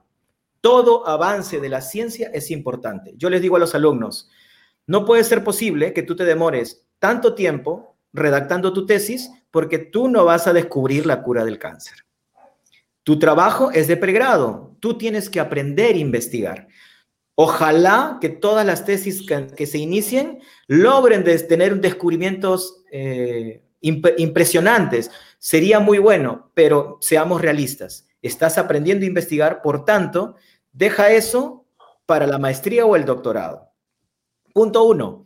[0.61, 3.13] Todo avance de la ciencia es importante.
[3.17, 4.29] Yo les digo a los alumnos,
[4.87, 10.07] no puede ser posible que tú te demores tanto tiempo redactando tu tesis porque tú
[10.07, 12.05] no vas a descubrir la cura del cáncer.
[13.03, 14.75] Tu trabajo es de pregrado.
[14.79, 16.67] Tú tienes que aprender a investigar.
[17.35, 25.09] Ojalá que todas las tesis que, se inicien logren tener descubrimientos eh, impresionantes.
[25.39, 28.07] Sería muy bueno, pero seamos realistas.
[28.21, 30.35] Estás aprendiendo a investigar, por tanto,
[30.71, 31.65] deja eso
[32.05, 33.69] para la maestría o el doctorado.
[34.53, 35.25] Punto uno.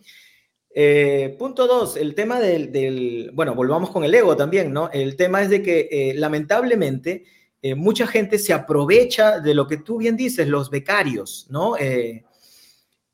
[0.80, 4.90] Eh, punto dos, el tema del, bueno, volvamos con el ego también, ¿no?
[4.92, 7.26] El tema es de que eh, lamentablemente
[7.62, 11.76] eh, mucha gente se aprovecha de lo que tú bien dices, los becarios, ¿no?
[11.78, 12.24] Eh,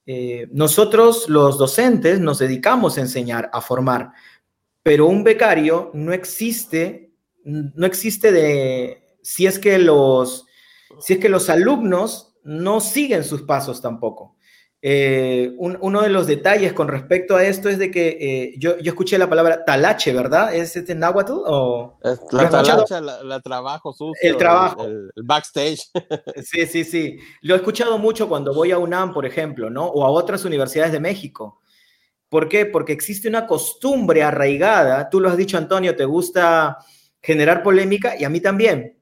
[0.05, 4.11] eh, nosotros, los docentes, nos dedicamos a enseñar, a formar,
[4.81, 7.13] pero un becario no existe,
[7.45, 10.45] no existe de, si es que los,
[10.99, 14.32] si es que los alumnos no siguen sus pasos tampoco.
[14.85, 18.91] Eh, uno de los detalles con respecto a esto es de que eh, yo, yo,
[18.91, 20.53] escuché la palabra talache, ¿verdad?
[20.53, 21.31] ¿Es este náhuatl?
[21.45, 21.97] O,
[22.31, 24.13] la talache, la, trabajo sucio.
[24.21, 24.83] El trabajo.
[24.83, 25.89] El, backstage.
[26.43, 27.17] Sí, sí, sí.
[27.43, 29.85] Lo he escuchado mucho cuando voy a UNAM, por ejemplo, ¿no?
[29.85, 31.61] O a otras universidades de México.
[32.27, 32.65] ¿Por qué?
[32.65, 35.09] Porque existe una costumbre arraigada.
[35.09, 36.79] Tú lo has dicho, Antonio, te gusta
[37.21, 38.97] generar polémica y a mí también.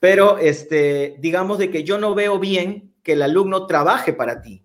[0.00, 4.64] Pero este, digamos de que yo no veo bien que el alumno trabaje para ti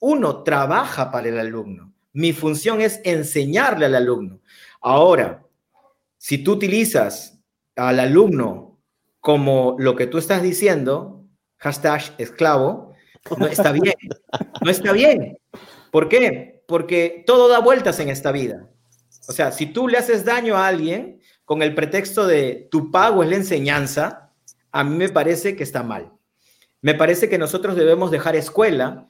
[0.00, 1.92] uno trabaja para el alumno.
[2.12, 4.40] Mi función es enseñarle al alumno.
[4.80, 5.44] Ahora,
[6.16, 7.38] si tú utilizas
[7.76, 8.80] al alumno
[9.20, 11.24] como lo que tú estás diciendo,
[11.58, 12.94] hashtag esclavo,
[13.36, 13.94] no está bien.
[14.62, 15.38] No está bien.
[15.90, 16.62] ¿Por qué?
[16.66, 18.68] Porque todo da vueltas en esta vida.
[19.28, 23.22] O sea, si tú le haces daño a alguien con el pretexto de tu pago
[23.22, 24.32] es la enseñanza,
[24.72, 26.12] a mí me parece que está mal.
[26.80, 29.08] me parece que nosotros debemos dejar escuela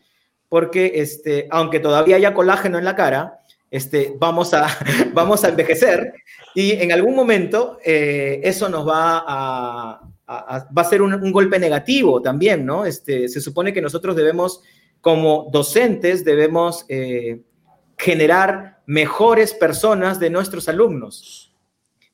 [0.48, 4.68] porque, este, aunque todavía haya colágeno en la cara, este, vamos, a,
[5.12, 6.12] vamos a envejecer
[6.54, 12.20] y en algún momento eh, eso nos va a, va a ser un, golpe negativo
[12.22, 12.84] también, ¿no?
[12.84, 14.62] Este, se supone que nosotros debemos,
[15.00, 17.42] como docentes, debemos eh,
[17.96, 21.54] generar mejores personas de nuestros alumnos.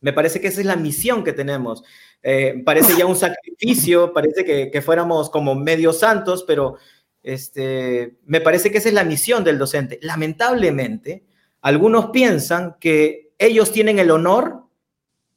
[0.00, 1.84] Me parece que esa es la misión que tenemos.
[2.22, 6.76] Eh, parece ya un sacrificio, parece que, que, fuéramos como medio santos, pero
[7.22, 9.98] este, me parece que esa es la misión del docente.
[10.02, 11.24] Lamentablemente,
[11.60, 14.64] algunos piensan que ellos tienen el honor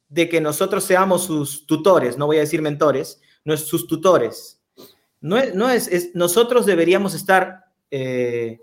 [0.08, 4.60] de que nosotros seamos sus tutores, no voy a decir mentores, no es sus tutores.
[5.20, 8.60] No es, no es, nosotros deberíamos estar eh,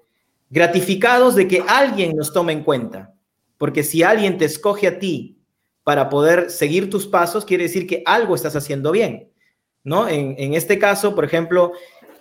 [0.49, 3.13] gratificados de que alguien nos tome en cuenta,
[3.57, 5.39] porque si alguien te escoge a ti
[5.83, 9.31] para poder seguir tus pasos, quiere decir que algo estás haciendo bien,
[9.83, 10.07] ¿no?
[10.07, 11.73] En, este caso, por ejemplo,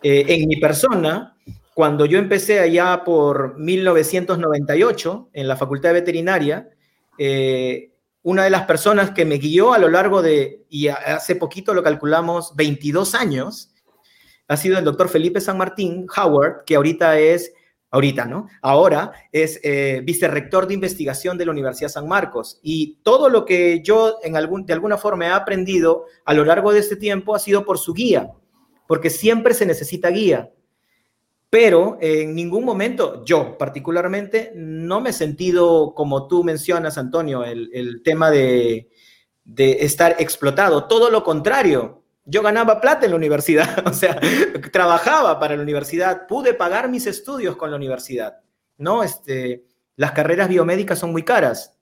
[0.02, 1.36] eh, en mi persona,
[1.74, 6.68] cuando yo empecé allá por 1998 en la Facultad de Veterinaria,
[7.18, 11.74] eh, una de las personas que me guió a lo largo de, y hace poquito
[11.74, 13.70] lo calculamos, 22 años,
[14.48, 17.52] ha sido el doctor Felipe San Martín Howard, que ahorita es,
[17.90, 18.48] ahorita, ¿no?
[18.60, 22.60] Ahora es eh, vicerrector de investigación de la Universidad San Marcos.
[22.62, 26.96] Y todo lo que yo de alguna forma he aprendido a lo largo de este
[26.96, 28.30] tiempo ha sido por su guía,
[28.92, 30.50] porque siempre se necesita guía
[31.52, 38.00] pero en ningún momento, yo particularmente, no me he sentido, como tú mencionas, Antonio, el,
[38.02, 38.88] tema de,
[39.54, 40.84] estar explotado.
[40.86, 44.18] Todo lo contrario, yo ganaba plata en la universidad, o sea,
[44.72, 48.38] trabajaba para la universidad, pude pagar mis estudios con la universidad,
[48.78, 49.02] ¿no?
[49.02, 51.76] Este, las carreras biomédicas son muy caras,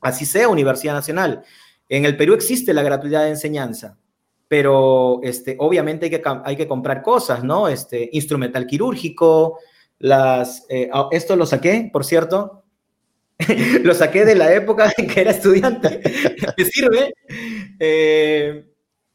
[0.00, 1.42] así sea Universidad Nacional.
[1.88, 3.98] En el Perú existe la gratuidad de enseñanza,
[4.48, 7.68] pero este, obviamente hay que, hay que comprar cosas, ¿no?
[7.68, 9.58] Este, instrumental quirúrgico,
[9.98, 12.64] las, eh, ah, esto lo saqué, por cierto,
[13.82, 16.00] lo saqué de la época en que era estudiante,
[16.56, 17.14] me sirve.
[17.78, 18.64] Eh,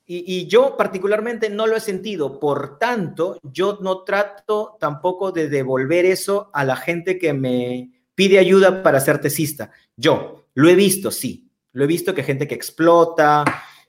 [0.06, 5.50] y, y, yo particularmente no lo he sentido, por tanto, yo no trato tampoco de
[5.50, 9.72] devolver eso a la gente que me pide ayuda para ser tesista.
[9.96, 13.46] Yo lo he visto, sí, lo he visto que gente que explota,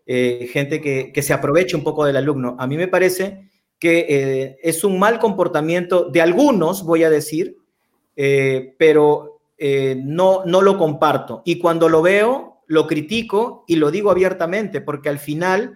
[0.07, 2.57] eh, gente que, se aproveche un poco del alumno.
[2.59, 7.57] A mí me parece que eh, es un mal comportamiento de algunos, voy a decir,
[8.17, 11.43] eh, pero no, no lo comparto.
[11.47, 15.75] Y cuando lo veo, lo critico y lo digo abiertamente, porque al final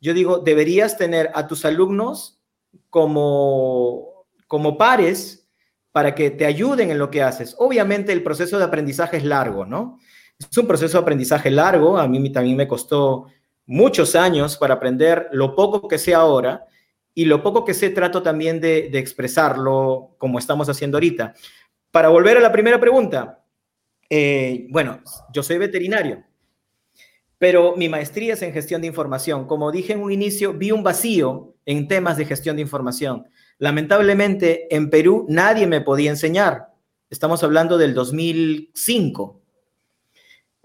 [0.00, 2.40] yo digo, deberías tener a tus alumnos
[2.88, 5.48] como, como pares
[5.92, 7.54] para que te ayuden en lo que haces.
[7.58, 9.98] Obviamente el proceso de aprendizaje es largo, ¿no?
[10.38, 13.26] Es un proceso de aprendizaje largo, a mí también me costó
[13.70, 16.66] muchos años para aprender lo poco que sé ahora
[17.14, 21.34] y lo poco que sé trato también de, expresarlo como estamos haciendo ahorita.
[21.92, 23.44] Para volver a la primera pregunta,
[24.08, 25.00] eh, bueno,
[25.32, 26.24] yo soy veterinario,
[27.38, 29.46] pero mi maestría es en gestión de información.
[29.46, 33.28] Como dije en un inicio, vi un vacío en temas de gestión de información.
[33.58, 36.74] Lamentablemente, en Perú nadie me podía enseñar.
[37.08, 39.39] Estamos hablando del 2005.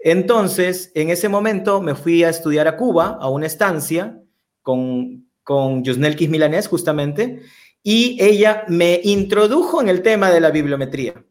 [0.08, 4.22] Entonces, en ese momento me fui a estudiar a Cuba, a una estancia,
[4.62, 7.42] con, con Yusnel Milanés, justamente,
[7.82, 11.24] y ella me introdujo en el tema de la bibliometría.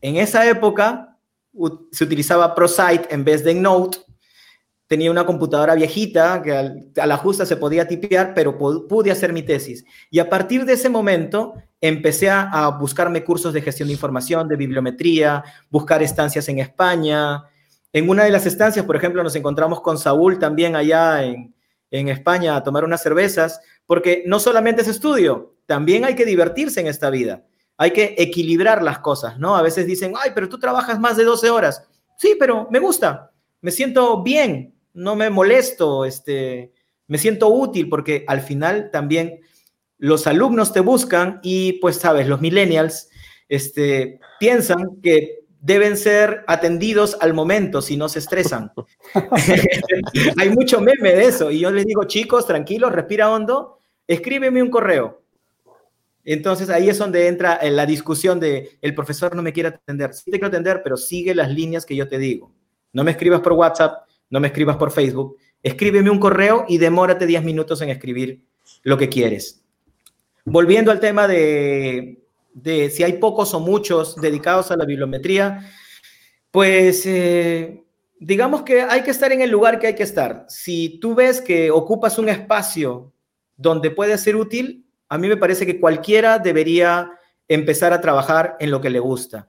[0.00, 1.20] En esa época
[1.92, 3.98] se utilizaba ProSite en vez de Note.
[4.88, 9.44] Tenía una computadora viejita que a la justa se podía tipear, pero pude hacer mi
[9.44, 9.84] tesis.
[10.10, 14.56] Y a partir de ese momento empecé a buscarme cursos de gestión de información, de
[14.56, 17.44] bibliometría, buscar estancias en España,
[17.96, 21.54] en una de las estancias, por ejemplo, nos encontramos con Saúl también allá en,
[21.90, 26.88] España a tomar unas cervezas, porque no solamente es estudio, también hay que divertirse en
[26.88, 27.46] esta vida.
[27.78, 29.56] Hay que equilibrar las cosas, ¿no?
[29.56, 31.88] A veces dicen, ay, pero tú trabajas más de 12 horas.
[32.18, 33.32] Sí, pero me gusta,
[33.62, 36.74] me siento bien, no me molesto, este,
[37.06, 39.40] me siento útil, porque al final también
[39.96, 43.08] los alumnos te buscan y pues sabes, los millennials
[43.48, 48.70] este, piensan que deben ser atendidos al momento si no se estresan.
[50.36, 54.70] Hay mucho meme de eso y yo les digo, chicos, tranquilos, respira hondo, escríbeme un
[54.70, 55.24] correo.
[56.24, 60.14] Entonces ahí es donde entra la discusión de el profesor no me quiere atender.
[60.14, 62.52] Sí te quiero atender, pero sigue las líneas que yo te digo.
[62.92, 67.26] No me escribas por WhatsApp, no me escribas por Facebook, escríbeme un correo y demórate
[67.26, 68.40] 10 minutos en escribir
[68.84, 69.64] lo que quieres.
[70.44, 72.20] Volviendo al tema de,
[72.56, 75.70] de si hay pocos o muchos dedicados a la bibliometría,
[76.50, 77.84] pues eh,
[78.18, 80.46] digamos que hay que estar en el lugar que hay que estar.
[80.48, 83.12] Si tú ves que ocupas un espacio
[83.56, 87.12] donde puede ser útil, A mí me parece que cualquiera debería
[87.46, 89.46] empezar a trabajar en lo que le gusta.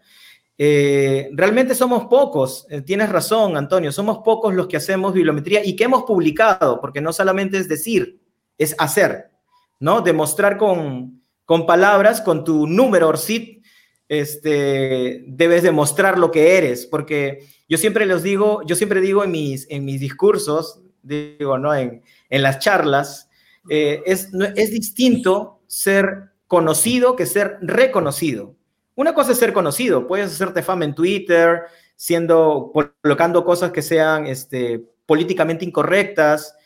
[0.55, 5.75] Eh, realmente somos pocos, eh, tienes razón, Antonio, somos pocos los que hacemos bibliometría y
[5.75, 8.19] que hemos publicado, porque no solamente es decir,
[8.55, 9.31] es hacer,
[9.79, 10.01] ¿no?
[10.01, 11.16] Demostrar con,
[11.47, 13.61] con palabras, con tu número ORCID,
[14.09, 19.31] este, debes demostrar lo que eres, porque yo siempre les digo, yo siempre digo en
[19.31, 21.73] mis, en mis discursos, digo, ¿no?
[21.73, 23.29] En, en las charlas,
[23.69, 28.53] eh, es, es distinto ser conocido que ser reconocido.
[28.95, 31.61] Una cosa es ser conocido, puedes hacerte fama en Twitter,
[31.95, 36.56] siendo, colocando cosas que sean este, políticamente incorrectas,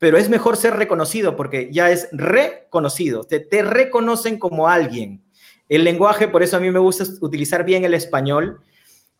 [0.00, 5.22] pero es mejor ser reconocido porque ya es reconocido, te, te reconocen como alguien.
[5.68, 8.60] El lenguaje, por eso a mí me gusta utilizar bien el español,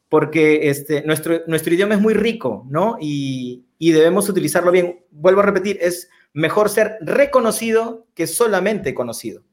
[0.08, 2.96] porque este, nuestro, nuestro idioma es muy rico, ¿no?
[2.98, 5.04] Y, y debemos utilizarlo bien.
[5.10, 9.44] Vuelvo a repetir, es mejor ser reconocido que solamente conocido.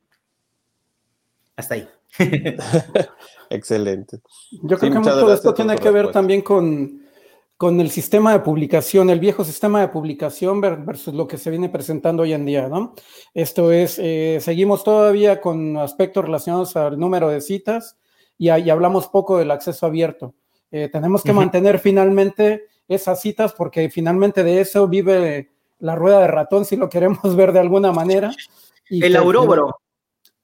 [1.58, 1.90] Hasta ahí.
[3.50, 4.22] Excelente.
[4.64, 7.06] Yo creo que mucho de esto tiene que ver también con,
[7.58, 11.70] con el sistema de publicación, el viejo sistema de publicación versus lo que se viene
[11.70, 12.94] presentando hoy en día, ¿no?
[13.34, 17.98] Esto es, eh, seguimos todavía con aspectos relacionados al número de citas
[18.38, 20.36] y, y hablamos poco del acceso abierto.
[20.70, 26.28] Eh, tenemos que mantener finalmente esas citas porque finalmente de eso vive la rueda de
[26.28, 28.32] ratón, si lo queremos ver de alguna manera.
[28.88, 29.80] Y el auróboro.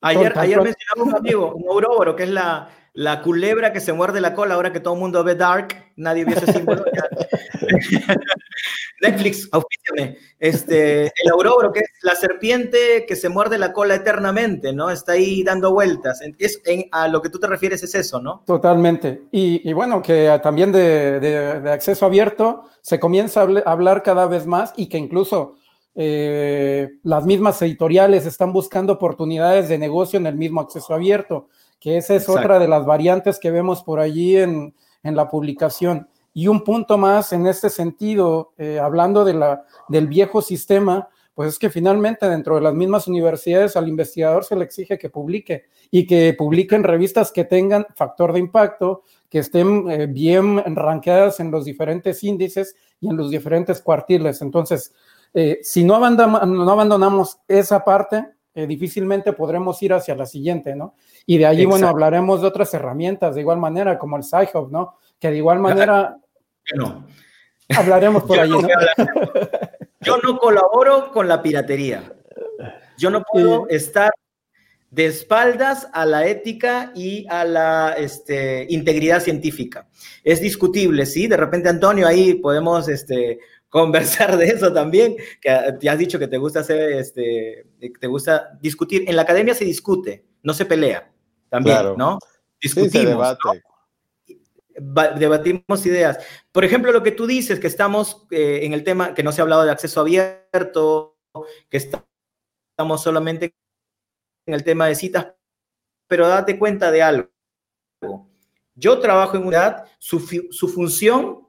[0.01, 4.21] Ayer, ayer mencionaba un amigo, un Ouroboros, que es la, la culebra que se muerde
[4.21, 6.85] la cola ahora que todo el mundo ve Dark, nadie vio ese símbolo.
[9.01, 10.17] Netflix, auspíciame.
[10.39, 14.89] Este, el Ouroboros, que es la serpiente que se muerde la cola eternamente, ¿no?
[14.89, 16.21] Está ahí dando vueltas.
[16.37, 18.43] Es, a lo que tú te refieres es eso, ¿no?
[18.45, 19.23] Totalmente.
[19.31, 24.27] Y, y bueno, que también de, de, de, acceso abierto se comienza a hablar cada
[24.27, 25.55] vez más y que incluso
[25.95, 31.49] eh, las mismas editoriales están buscando oportunidades de negocio en el mismo acceso abierto,
[31.83, 32.39] que esa es Exacto.
[32.39, 34.73] otra de las variantes que vemos por allí en,
[35.03, 36.07] en, la publicación.
[36.33, 41.49] Y un punto más en este sentido, eh, hablando de la, del viejo sistema, pues
[41.49, 45.65] es que finalmente dentro de las mismas universidades al investigador se le exige que publique
[45.91, 51.41] y que publique en revistas que tengan factor de impacto, que estén eh, bien ranqueadas
[51.41, 54.41] en los diferentes índices y en los diferentes cuartiles.
[54.41, 54.93] Entonces,
[55.33, 58.25] eh, si no abandonamos, no abandonamos, esa parte,
[58.55, 60.95] eh, difícilmente podremos ir hacia la siguiente, ¿no?
[61.25, 61.71] Y de allí, Exacto.
[61.71, 64.97] bueno, hablaremos de otras herramientas de igual manera, como el SciHub, ¿no?
[65.19, 66.17] Que de igual manera...
[66.75, 67.05] No.
[67.75, 68.67] Hablaremos por allí, ¿no?
[70.01, 72.13] Yo no colaboro con la piratería.
[72.97, 73.75] Yo no puedo sí.
[73.75, 74.11] estar
[74.93, 79.87] de espaldas a la ética y a la este, integridad científica.
[80.23, 81.25] Es discutible, ¿sí?
[81.25, 83.39] De repente, Antonio, ahí podemos este,
[83.73, 85.49] conversar de eso también, que
[85.79, 87.65] te has dicho que te gusta hacer, este,
[87.99, 89.03] te gusta discutir.
[89.09, 91.11] En la academia se discute, no se pelea,
[91.49, 91.95] también, claro.
[91.97, 92.19] ¿no?
[92.61, 93.39] Discutimos, sí, debate.
[94.77, 95.17] ¿no?
[95.17, 96.19] debatimos ideas.
[96.51, 99.41] Por ejemplo, lo que tú dices, que estamos eh, en el tema, que no se
[99.41, 101.17] ha hablado de acceso abierto,
[101.67, 103.55] que estamos solamente
[104.45, 105.33] en el tema de citas,
[106.07, 107.31] pero date cuenta de algo.
[108.75, 111.42] Yo trabajo en unidad, su, su función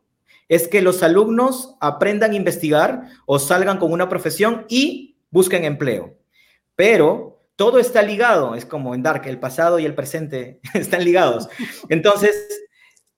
[0.54, 6.16] es que los alumnos aprendan a investigar o salgan con una profesión y busquen empleo.
[6.76, 11.48] Pero todo está ligado, es como en Dark, el pasado y el presente están ligados.
[11.88, 12.36] Entonces,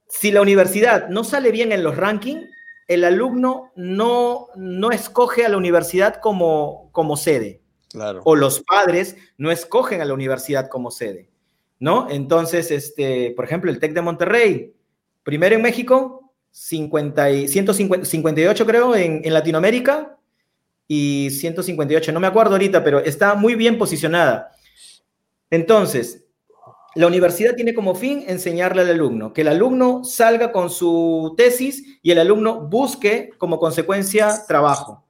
[0.09, 2.49] si la universidad no sale bien en los rankings,
[2.89, 7.61] el alumno no, no escoge a la universidad como, como sede.
[7.91, 8.23] Claro.
[8.25, 11.31] O los padres no escogen a la universidad como sede,
[11.81, 12.09] ¿no?
[12.11, 14.75] Entonces, este, por ejemplo, el TEC de Monterrey,
[15.23, 16.26] primero en México,
[16.57, 20.17] 50 y, 158 creo en, en, Latinoamérica
[20.89, 24.53] y 158, no me acuerdo ahorita, pero está muy bien posicionada.
[25.51, 26.25] Entonces,
[26.95, 31.99] la universidad tiene como fin enseñarle al alumno, que el alumno salga con su tesis
[32.01, 35.05] y el alumno busque como consecuencia trabajo.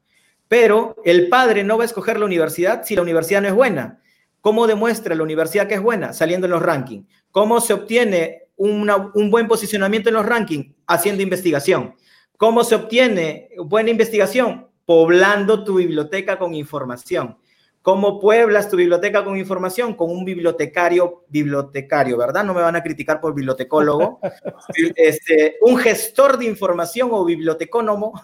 [0.48, 4.00] Pero el padre no va a escoger la universidad si la universidad no es buena.
[4.40, 6.12] ¿Cómo demuestra la universidad que es buena?
[6.12, 7.06] Saliendo en los rankings.
[7.30, 10.74] ¿Cómo se obtiene una, un buen posicionamiento en los rankings?
[10.86, 11.94] Haciendo investigación.
[12.36, 14.68] ¿Cómo se obtiene buena investigación?
[14.84, 17.38] Poblando tu biblioteca con información.
[17.86, 19.94] ¿Cómo pueblas tu biblioteca con información?
[19.94, 22.42] Con un bibliotecario, bibliotecario, ¿verdad?
[22.42, 24.18] No me van a criticar por bibliotecólogo.
[24.96, 28.20] este, un gestor de información o bibliotecónomo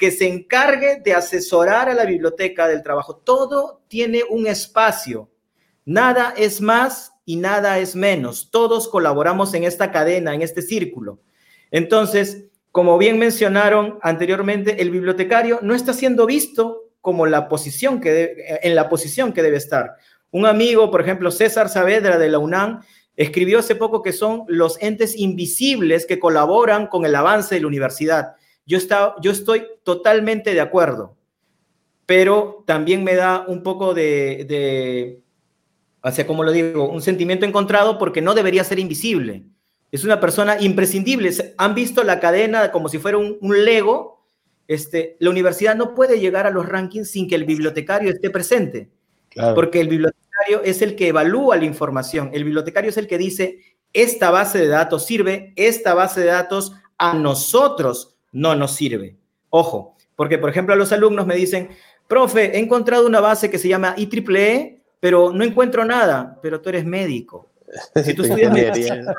[0.00, 3.14] que se encargue de asesorar a la biblioteca del trabajo.
[3.14, 5.30] Todo tiene un espacio.
[5.84, 8.50] Nada es más y nada es menos.
[8.50, 11.20] Todos colaboramos en esta cadena, en este círculo.
[11.70, 18.36] Entonces, como bien mencionaron anteriormente, el bibliotecario no está siendo visto como la posición que
[18.62, 19.96] en la posición que debe estar.
[20.30, 22.80] Un amigo, por ejemplo, César Saavedra de la UNAM,
[23.16, 27.68] escribió hace poco que son los entes invisibles que colaboran con el avance de la
[27.68, 28.34] universidad.
[28.66, 31.16] Yo, está, yo estoy totalmente de acuerdo,
[32.06, 35.22] pero también me da un poco de, de,
[36.04, 39.46] hacia como lo digo, un sentimiento encontrado porque no debería ser invisible.
[39.90, 41.32] Es una persona imprescindible.
[41.56, 44.22] Han visto la cadena como si fuera un, un Lego.
[44.68, 48.90] Este, la universidad no puede llegar a los rankings sin que el bibliotecario esté presente,
[49.54, 52.30] porque el bibliotecario es el que evalúa la información.
[52.34, 53.60] El bibliotecario es el que dice,
[53.94, 59.16] esta base de datos sirve, esta base de datos a nosotros no nos sirve.
[59.48, 61.70] Ojo, porque por ejemplo los alumnos me dicen,
[62.08, 66.70] profe, he encontrado una base que se llama IEEE, pero no encuentro nada, pero tú
[66.70, 67.50] eres médico.
[68.02, 69.14] Si tú estudias medicina,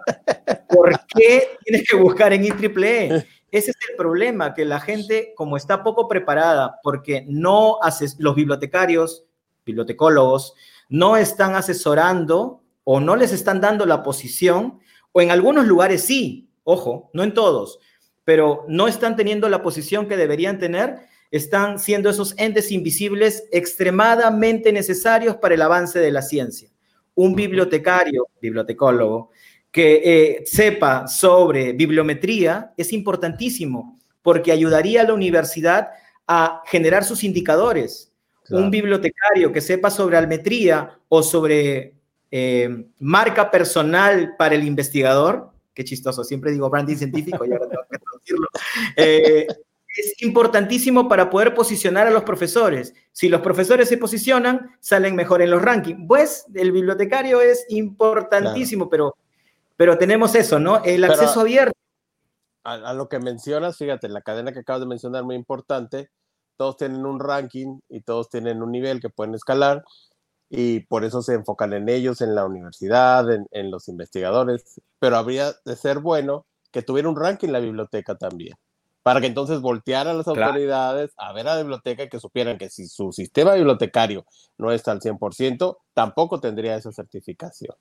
[0.68, 3.24] ¿por qué tienes que buscar en IEEE?
[3.52, 8.34] Ese es el problema, que la gente, como está poco preparada, porque no hace, los
[8.34, 9.26] bibliotecarios,
[9.64, 10.56] bibliotecólogos,
[10.90, 14.80] no están asesorando o no les están dando la posición,
[15.12, 17.78] o en algunos lugares sí, ojo, no en todos,
[18.24, 21.02] pero no están teniendo la posición que deberían tener,
[21.36, 26.70] están siendo esos entes invisibles extremadamente necesarios para el avance de la ciencia.
[27.14, 29.32] Un bibliotecario, bibliotecólogo,
[29.70, 35.90] que eh, sepa sobre bibliometría es importantísimo porque ayudaría a la universidad
[36.26, 38.14] a generar sus indicadores.
[38.50, 41.96] Un bibliotecario que sepa sobre almetría o sobre
[42.32, 47.84] eh, marca personal para el investigador qué chistoso, siempre digo branding científico y ahora tengo
[47.92, 48.48] que traducirlo.
[48.98, 49.48] Eh,
[49.96, 52.94] es importantísimo para poder posicionar a los profesores.
[53.12, 56.00] Si los profesores se posicionan, salen mejor en los rankings.
[56.08, 59.16] Pues el bibliotecario es importantísimo, pero,
[59.76, 60.84] pero tenemos eso, ¿no?
[60.84, 61.74] El acceso abierto.
[62.64, 66.10] A, lo que mencionas, fíjate, la cadena que acabas de mencionar, muy importante,
[66.58, 69.84] todos tienen un ranking y todos tienen un nivel que pueden escalar
[70.50, 75.54] y por eso se enfocan en ellos, en la universidad, en, los investigadores, pero habría
[75.66, 78.56] de ser bueno que tuviera un ranking la biblioteca también,
[79.06, 82.72] para que entonces voltearan las autoridades a ver a la biblioteca y que supieran que
[82.72, 84.26] si su sistema bibliotecario
[84.58, 87.76] no está al 100%, tampoco tendría esa certificación.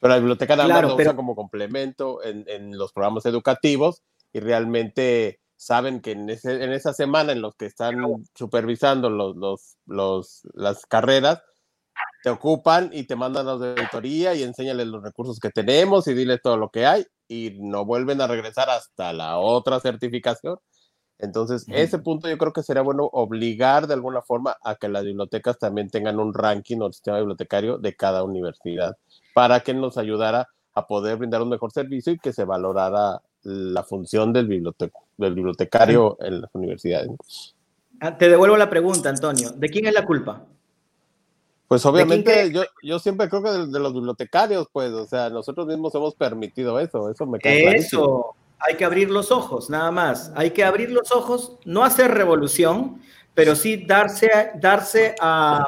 [0.00, 4.02] Pero la biblioteca nada más lo usa como complemento en, los programas educativos
[4.34, 8.02] y realmente saben que en, en esa semana en los que están
[8.34, 11.40] supervisando los, los, los, las carreras,
[12.24, 16.14] te ocupan y te mandan a la auditoría y enséñales los recursos que tenemos y
[16.14, 20.56] dile todo lo que hay y no vuelven a regresar hasta la otra certificación.
[21.18, 25.04] Entonces, ese punto yo creo que sería bueno obligar de alguna forma a que las
[25.04, 28.96] bibliotecas también tengan un ranking o sistema bibliotecario de cada universidad
[29.34, 33.82] para que nos ayudara a poder brindar un mejor servicio y que se valorara la
[33.82, 37.10] función del, del bibliotecario en las universidades.
[38.00, 39.50] Ah, te devuelvo la pregunta, Antonio.
[39.50, 40.46] ¿De quién es la culpa?
[41.74, 45.92] Pues obviamente yo, yo siempre creo que de, los bibliotecarios, pues, o sea, nosotros mismos
[45.96, 50.30] hemos permitido eso, eso me queda Eso, hay que abrir los ojos, nada más.
[50.36, 53.00] Hay que abrir los ojos, no hacer revolución,
[53.34, 55.66] pero sí darse, darse a,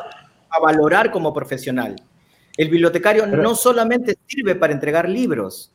[0.48, 1.96] a valorar como profesional.
[2.56, 5.72] El bibliotecario no solamente sirve para entregar libros.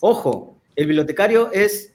[0.00, 1.94] Ojo, el bibliotecario es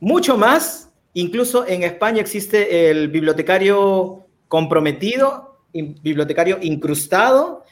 [0.00, 0.88] mucho más.
[1.12, 7.64] Incluso en España existe el bibliotecario comprometido bibliotecario incrustado,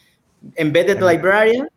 [0.55, 1.69] embedded librarian.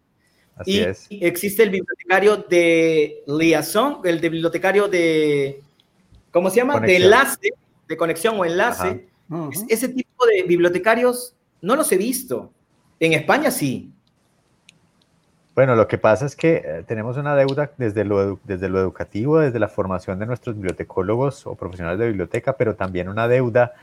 [0.65, 0.81] y
[1.21, 5.61] existe el bibliotecario de liaison, el de bibliotecario de,
[6.31, 6.79] ¿cómo se llama?
[6.79, 7.53] De enlace,
[7.87, 9.07] de conexión o enlace.
[9.69, 12.51] Ese tipo de bibliotecarios no los he visto.
[12.99, 13.91] En España sí.
[15.57, 19.39] Bueno, lo que pasa es que eh, tenemos una deuda desde lo, desde lo educativo,
[19.39, 23.73] desde la formación de nuestros bibliotecólogos o profesionales de biblioteca, pero también una deuda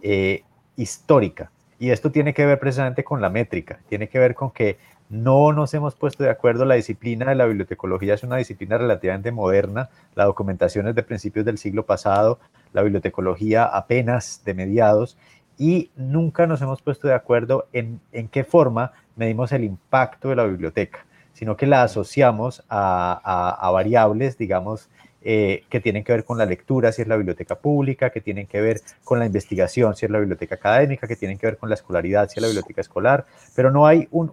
[0.00, 0.44] eh,
[0.76, 1.50] histórica.
[1.78, 5.52] Y esto tiene que ver precisamente con la métrica, tiene que ver con que no
[5.52, 6.64] nos hemos puesto de acuerdo.
[6.64, 9.90] La disciplina de la bibliotecología es una disciplina relativamente moderna.
[10.14, 12.38] La documentación es de principios del siglo pasado,
[12.72, 15.16] la bibliotecología apenas de mediados,
[15.56, 20.36] y nunca nos hemos puesto de acuerdo en, en qué forma medimos el impacto de
[20.36, 24.88] la biblioteca, sino que la asociamos a, a, a variables, digamos,
[25.26, 28.46] eh, que tienen que ver con la lectura, si es la biblioteca pública, que tienen
[28.46, 31.70] que ver con la investigación, si es la biblioteca académica, que tienen que ver con
[31.70, 33.24] la escolaridad, si es la biblioteca escolar,
[33.56, 34.28] pero no hay un,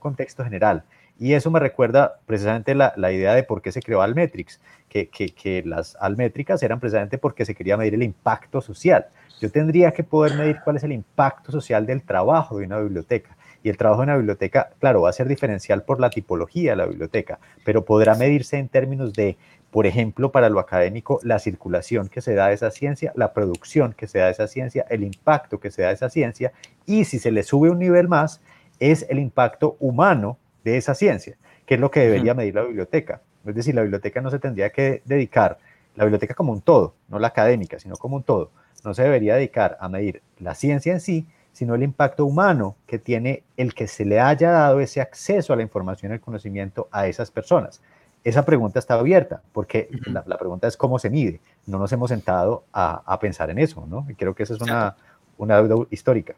[0.00, 0.82] contexto general.
[1.20, 5.62] Y eso me recuerda precisamente la, idea de por qué se creó Almetrix, que, que,
[5.64, 9.06] las almétricas eran precisamente porque se quería medir el impacto social.
[9.40, 13.36] Yo tendría que poder medir cuál es el impacto social del trabajo de una biblioteca.
[13.62, 16.76] Y el trabajo de una biblioteca, claro, va a ser diferencial por la tipología de
[16.76, 19.38] la biblioteca, pero podrá medirse en términos de
[19.74, 23.92] por ejemplo, para lo académico, la circulación que se da de esa ciencia, la producción
[23.92, 26.52] que se da de esa ciencia, el impacto que se da de esa ciencia,
[26.86, 28.40] y si se le sube un nivel más,
[28.78, 33.20] es el impacto humano de esa ciencia, que es lo que debería medir la biblioteca.
[33.44, 35.58] Es decir, la biblioteca no se tendría que dedicar,
[35.96, 38.52] la biblioteca como un todo, no la académica, sino como un todo,
[38.84, 43.00] no se debería dedicar a medir la ciencia en sí, sino el impacto humano que
[43.00, 46.86] tiene el que se le haya dado ese acceso a la información y el conocimiento
[46.92, 47.82] a esas personas.
[48.24, 51.40] Esa pregunta está abierta, porque la, pregunta es cómo se mide.
[51.66, 54.06] No nos hemos sentado a, pensar en eso, ¿no?
[54.08, 54.96] Y creo que esa es una,
[55.36, 56.34] una deuda histórica.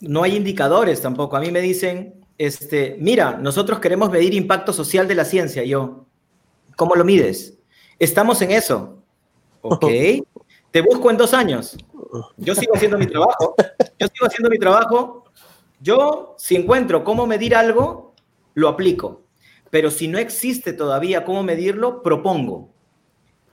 [0.00, 1.36] No hay indicadores tampoco.
[1.36, 5.64] A mí me dicen, este, mira, nosotros queremos medir impacto social de la ciencia.
[5.64, 6.06] yo,
[6.76, 7.58] ¿cómo lo mides?
[7.98, 9.02] Estamos en eso.
[9.60, 9.86] Ok.
[10.70, 11.76] Te busco en dos años.
[12.36, 13.54] Yo sigo haciendo mi trabajo.
[13.98, 15.24] Yo sigo haciendo mi trabajo.
[15.80, 18.14] Yo, si encuentro cómo medir algo,
[18.54, 19.22] lo aplico.
[19.70, 22.70] Pero si no existe todavía cómo medirlo, propongo.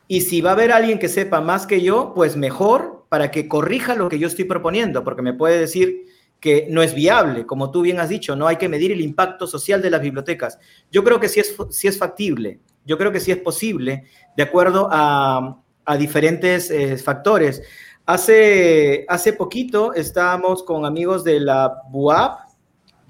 [0.07, 3.47] Y si va a haber alguien que sepa más que yo, pues mejor para que
[3.47, 6.05] corrija lo que yo estoy proponiendo, porque me puede decir,
[6.45, 9.47] que no es viable, como tú bien has dicho, no hay que medir el impacto
[9.47, 10.59] social de las bibliotecas.
[10.91, 14.03] Yo creo que sí es, sí es factible, yo creo que sí es posible,
[14.37, 15.59] de acuerdo a,
[15.97, 17.63] diferentes eh, factores.
[18.05, 22.39] Hace, hace poquito estábamos con amigos de la BUAP,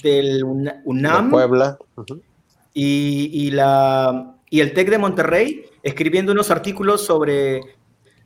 [0.01, 0.43] del
[0.85, 1.29] UNAM.
[1.29, 1.77] Puebla.
[2.77, 3.49] Y,
[4.51, 7.61] el TEC de Monterrey, escribiendo unos artículos sobre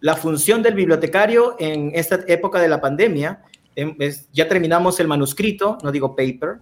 [0.01, 3.43] la función del bibliotecario en esta época de la pandemia.
[3.75, 3.95] Em,
[4.33, 6.59] ya terminamos el manuscrito, no digo paper,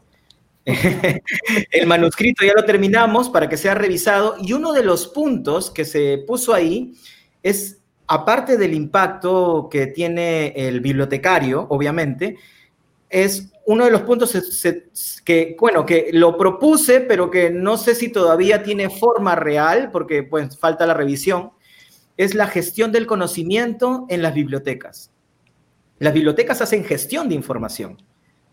[1.72, 5.86] el manuscrito ya lo terminamos para que sea revisado y uno de los puntos que
[5.86, 6.94] se puso ahí
[7.42, 12.38] es, aparte del impacto que tiene el bibliotecario, obviamente,
[13.10, 14.34] es uno de los puntos
[15.24, 20.24] que, bueno, que lo propuse, pero que no sé si todavía tiene forma real, porque
[20.24, 21.52] pues falta la revisión,
[22.16, 25.12] es la gestión del conocimiento en las bibliotecas.
[26.00, 28.02] Las bibliotecas hacen gestión de información,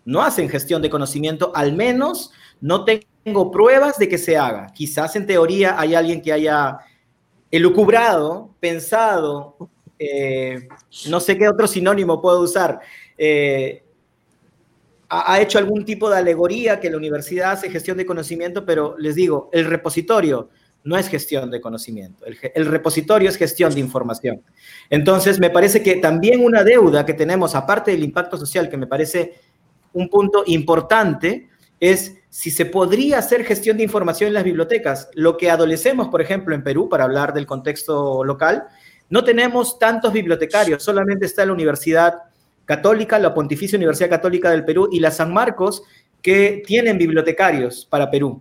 [0.04, 4.72] no hacen gestión de conocimiento, al menos no tengo pruebas de que se haga.
[4.74, 6.78] Quizás en teoría hay alguien que haya
[7.50, 9.56] elucubrado, pensado,
[9.98, 10.68] eh,
[11.08, 12.80] no sé qué otro sinónimo puedo usar,
[13.16, 13.83] eh,
[15.22, 19.14] ha, hecho algún tipo de alegoría que la universidad hace gestión de conocimiento, pero les
[19.14, 20.48] digo, el repositorio
[20.84, 24.42] no es gestión de conocimiento, el, repositorio es gestión de información.
[24.90, 28.86] Entonces, me parece que también una deuda que tenemos, aparte del impacto social, que me
[28.86, 29.34] parece
[29.94, 31.48] un punto importante,
[31.80, 35.08] es si se podría hacer gestión de información en las bibliotecas.
[35.14, 38.64] Lo que adolecemos, por ejemplo, en Perú, para hablar del contexto local,
[39.08, 42.14] no tenemos tantos bibliotecarios, solamente está la Universidad
[42.64, 45.82] Católica, la Pontificia Universidad Católica del Perú y la San Marcos,
[46.22, 48.40] que tienen bibliotecarios para Perú.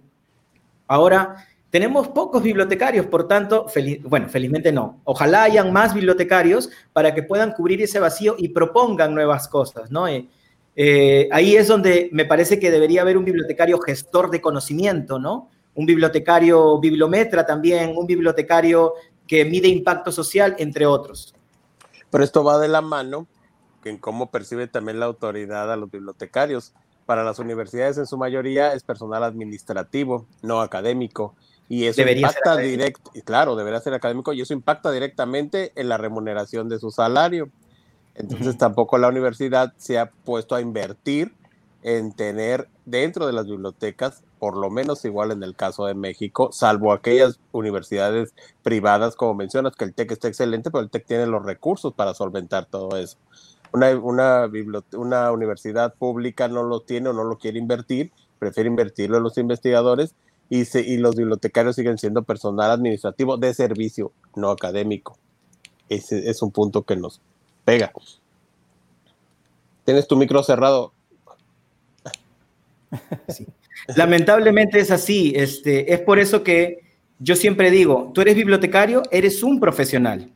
[0.88, 1.36] Ahora,
[1.70, 3.66] tenemos pocos bibliotecarios, por tanto,
[4.04, 5.02] bueno, felizmente no.
[5.06, 10.08] Ojalá hayan más bibliotecarios para que puedan cubrir ese vacío y propongan nuevas cosas, ¿no?
[10.08, 10.28] Eh,
[10.76, 15.50] eh, ahí es donde me parece que debería haber un bibliotecario gestor de conocimiento, ¿no?
[15.74, 18.94] Un bibliotecario bibliometra también, un bibliotecario
[19.28, 21.34] que mide impacto social, entre otros.
[22.12, 23.28] Pero esto va de la mano
[23.90, 26.74] en cómo percibe también la autoridad a los bibliotecarios.
[27.06, 31.36] Para las universidades en su mayoría es personal administrativo, no académico.
[31.70, 36.70] Y eso impacta directo, claro, debería ser académico, y eso impacta directamente en la remuneración
[36.70, 37.50] de su salario.
[38.16, 41.34] Entonces tampoco la universidad se ha puesto a invertir
[41.82, 46.50] en tener dentro de las bibliotecas, por lo menos igual en el caso de México,
[46.52, 51.28] salvo aquellas universidades privadas, como mencionas, que el TEC está excelente, pero el TEC tiene
[51.28, 53.18] los recursos para solventar todo eso.
[53.74, 54.50] Una, una,
[54.94, 59.38] una universidad pública no lo tiene o no lo quiere invertir, prefiere invertirlo en los
[59.38, 60.16] investigadores
[60.50, 65.18] y, los bibliotecarios siguen siendo personal administrativo de servicio, no académico.
[65.90, 67.22] Ese es un punto que nos
[67.66, 67.92] pega.
[69.84, 70.94] Tienes tu micro cerrado.
[73.96, 75.34] Lamentablemente es así.
[75.36, 76.84] Este, es por eso que
[77.20, 80.32] yo siempre digo, tú eres bibliotecario, eres un profesional.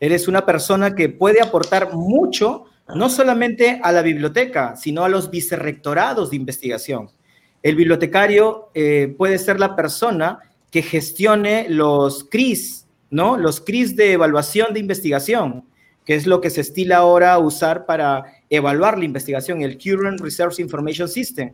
[0.00, 5.30] Eres una persona que puede aportar mucho, no solamente a la biblioteca, sino a los
[5.30, 7.10] vicerrectorados de investigación.
[7.62, 10.40] El bibliotecario eh, puede ser la persona
[10.70, 13.36] que gestione los CRIS, ¿no?
[13.36, 15.64] Los CRIS de evaluación de investigación,
[16.04, 20.58] que es lo que se estila ahora usar para evaluar la investigación, el Current Research
[20.58, 21.52] Information System,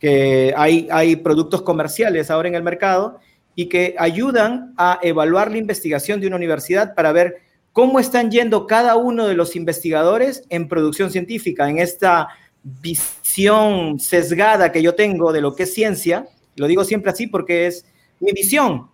[0.00, 3.20] que hay, hay productos comerciales ahora en el mercado
[3.54, 7.45] y que ayudan a evaluar la investigación de una universidad para ver
[7.76, 12.28] cómo están yendo cada uno de los investigadores en producción científica, en esta
[12.62, 17.66] visión sesgada que yo tengo de lo que es ciencia, lo digo siempre así porque
[17.66, 17.84] es
[18.18, 18.88] mi visión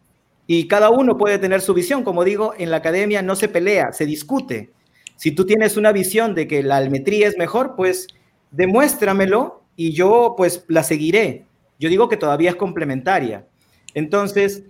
[0.49, 3.93] y cada uno puede tener su visión, como digo, en la academia no se pelea,
[3.93, 4.71] se discute.
[5.15, 8.09] Si tú tienes una visión de que la almetría es mejor, pues
[8.51, 11.45] demuéstramelo y yo pues la seguiré.
[11.79, 13.47] Yo digo que todavía es complementaria.
[13.95, 14.65] Entonces,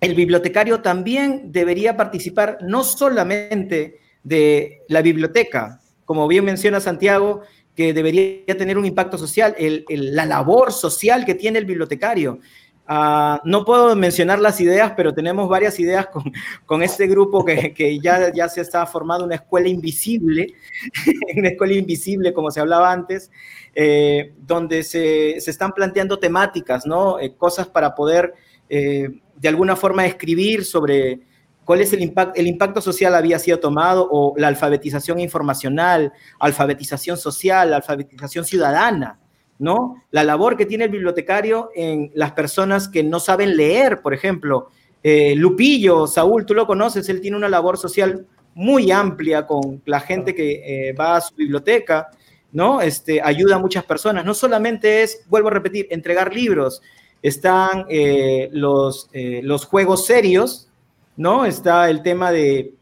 [0.00, 7.42] el bibliotecario también debería participar no solamente de la biblioteca, como bien menciona Santiago,
[7.74, 9.54] que debería tener un impacto social,
[9.88, 12.40] la labor social que tiene el bibliotecario.
[12.88, 16.32] Ah, no puedo mencionar las ideas, pero tenemos varias ideas con,
[16.64, 20.54] con este grupo que, que, ya, ya se está formando una escuela invisible,
[21.36, 23.30] una escuela invisible, como se hablaba antes,
[23.74, 27.18] eh, donde se, se, están planteando temáticas, ¿no?
[27.18, 28.34] Eh, cosas para poder
[28.68, 31.20] eh, de alguna forma escribir sobre
[31.64, 37.16] cuál es el impacto, el impacto social había sido tomado o la alfabetización informacional, alfabetización
[37.16, 39.18] social, alfabetización ciudadana,
[39.58, 40.02] ¿no?
[40.10, 44.70] La labor que tiene el bibliotecario en las personas que no saben leer, por ejemplo.
[45.02, 50.00] Eh, Lupillo, Saúl, tú lo conoces, él tiene una labor social muy amplia con la
[50.00, 52.08] gente que eh, va a su biblioteca,
[52.52, 52.80] ¿no?
[52.80, 54.24] Este, ayuda a muchas personas.
[54.24, 56.80] No solamente es, vuelvo a repetir, entregar libros,
[57.22, 60.68] están eh, los, los juegos serios,
[61.16, 61.44] ¿no?
[61.44, 62.74] Está el tema de,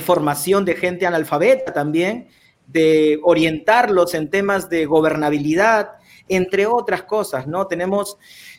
[0.00, 2.28] formación de gente analfabeta también,
[2.66, 5.92] de orientarlos en temas de gobernabilidad,
[6.28, 7.66] entre otras cosas, ¿no?
[7.66, 8.18] Tenemos,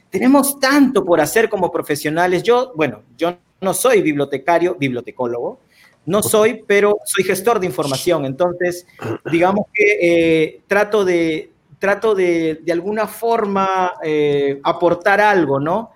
[0.09, 2.41] tenemos tanto por hacer como profesionales.
[2.43, 5.59] Yo, bueno, yo no soy bibliotecario, bibliotecólogo,
[6.05, 8.25] no soy, pero soy gestor de información.
[8.25, 8.87] Entonces,
[9.31, 11.48] digamos que eh, trato de,
[11.79, 15.91] trato de, de alguna forma eh, aportar algo, ¿no?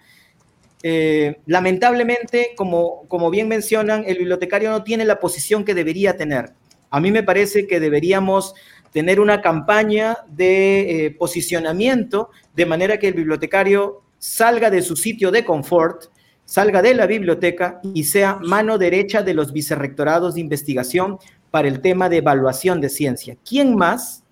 [0.82, 6.54] Eh, lamentablemente, como, como bien mencionan, el bibliotecario no tiene la posición que debería tener.
[6.90, 8.54] A mí me parece que deberíamos
[8.92, 15.32] tener una campaña de eh, posicionamiento de manera que el bibliotecario salga de su sitio
[15.32, 16.06] de confort,
[16.46, 21.18] salga de la biblioteca y sea mano derecha de los vicerrectorados de investigación
[21.50, 23.38] para el tema de evaluación de ciencia.
[23.48, 24.23] ¿Quién más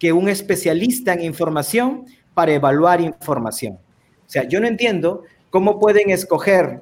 [0.00, 3.74] que un especialista en información para evaluar información?
[3.74, 6.80] O sea, yo no entiendo ¿Cómo pueden escoger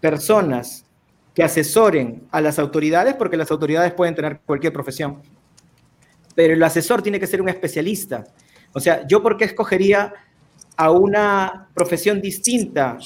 [0.00, 0.84] personas
[1.32, 3.14] que asesoren a las autoridades?
[3.14, 5.22] Porque las autoridades pueden tener cualquier profesión,
[6.34, 8.24] pero el asesor tiene que ser un especialista.
[8.72, 10.12] O sea, ¿yo por qué escogería
[10.76, 12.98] a una profesión distinta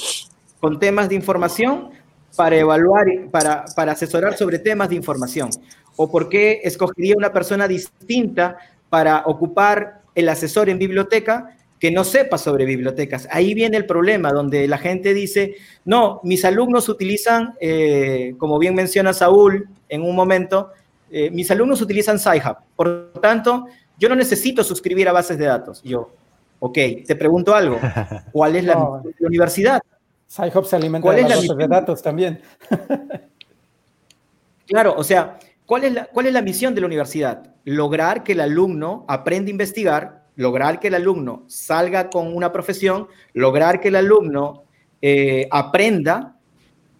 [0.58, 1.90] con temas de información
[2.34, 5.50] para evaluar, para, para asesorar sobre temas de información?
[5.96, 8.56] ¿O por qué escogería una persona distinta
[8.94, 13.26] para ocupar el asesor en biblioteca que no sepa sobre bibliotecas.
[13.32, 18.72] Ahí viene el problema, donde la gente dice, no, mis alumnos utilizan, eh, como bien
[18.72, 20.70] menciona Saúl en un momento,
[21.10, 22.58] eh, mis alumnos utilizan SciHub.
[22.76, 23.66] Por lo tanto,
[23.98, 25.82] yo no necesito suscribir a bases de datos.
[25.82, 26.12] yo,
[26.60, 27.80] ok, te pregunto algo.
[28.30, 29.82] ¿Cuál es la, universidad?
[30.28, 32.40] SciHub se alimenta de bases de datos también.
[34.68, 35.36] claro, o sea,
[35.66, 37.54] ¿cuál es, la, ¿cuál es la misión de la universidad?
[37.64, 43.08] Lograr que el alumno aprenda a investigar lograr que el alumno salga con una profesión,
[43.32, 44.64] lograr que el alumno
[45.00, 46.36] eh, aprenda.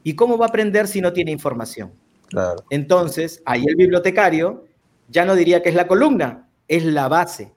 [0.03, 1.93] ¿Y cómo va a aprender si no tiene información?
[2.69, 4.65] Entonces, ahí el bibliotecario
[5.09, 7.55] ya no diría que es la columna, es la base.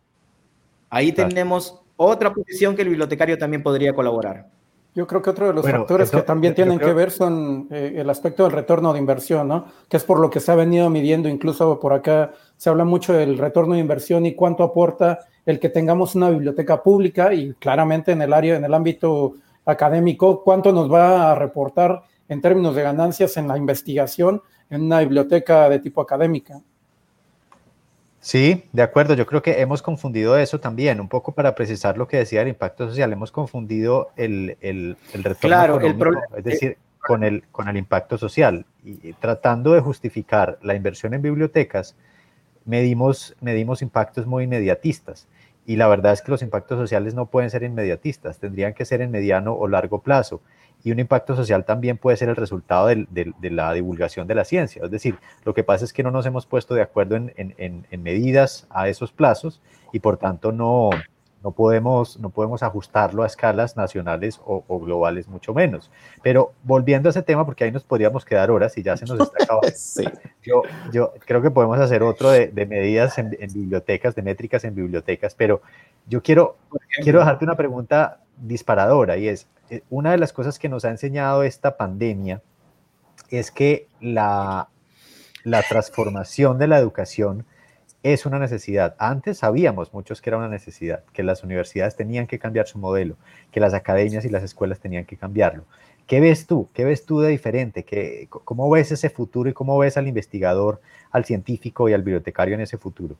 [0.90, 4.48] Ahí tenemos otra posición que el bibliotecario también podría colaborar.
[4.98, 8.10] Yo creo que otro de los factores que también tienen que ver son eh, el
[8.10, 9.66] aspecto del retorno de inversión, ¿no?
[9.88, 13.14] Que es por lo que se ha venido midiendo, incluso por acá se habla mucho
[13.14, 18.12] del retorno de inversión y cuánto aporta el que tengamos una biblioteca pública y claramente
[18.12, 19.36] en el área, en el ámbito
[19.66, 25.02] académico, cuánto nos va a reportar en términos de ganancias en la investigación en una
[25.02, 26.60] biblioteca de tipo académica.
[28.28, 29.14] Sí, de acuerdo.
[29.14, 32.50] Yo creo que hemos confundido eso también, un poco para precisar lo que decía el
[32.50, 33.14] impacto social.
[33.14, 35.96] Hemos confundido el, el, el retorno claro, el
[36.36, 38.66] es decir, con el, con el impacto social.
[38.84, 41.96] Y, tratando de justificar la inversión en bibliotecas,
[42.66, 45.30] medimos, medimos impactos muy inmediatistas.
[45.66, 49.00] Y la verdad es que los impactos sociales no pueden ser inmediatistas, tendrían que ser
[49.00, 50.42] en mediano o largo plazo.
[50.84, 54.84] Y un impacto social también puede ser el resultado de, la divulgación de la ciencia.
[54.86, 58.04] Es decir, lo que pasa es que no nos hemos puesto de acuerdo en, en
[58.04, 59.62] medidas a esos plazos
[59.92, 60.90] y por tanto no,
[61.44, 65.92] no podemos, no podemos ajustarlo a escalas nacionales o, globales, mucho menos.
[66.24, 69.20] Pero volviendo a ese tema, porque ahí nos podríamos quedar horas y ya se nos
[69.20, 69.68] está acabando.
[70.44, 75.36] yo, yo creo que podemos hacer otro de, medidas en, bibliotecas, de métricas en bibliotecas,
[75.36, 75.62] pero
[76.08, 76.58] yo quiero,
[77.02, 79.48] quiero dejarte una pregunta disparadora y es,
[79.90, 82.42] una de las cosas que nos ha enseñado esta pandemia
[83.30, 84.70] es que la,
[85.44, 87.46] la transformación de la educación
[88.04, 88.96] es una necesidad.
[89.00, 93.18] Antes sabíamos muchos que era una necesidad, que las universidades tenían que cambiar su modelo,
[93.52, 95.66] que las academias y las escuelas tenían que cambiarlo.
[96.06, 96.70] ¿Qué ves tú?
[96.74, 97.84] ¿Qué ves tú de diferente?
[97.84, 100.80] ¿Qué, ¿Cómo ves ese futuro y cómo ves al investigador,
[101.12, 103.18] al científico y al bibliotecario en ese futuro?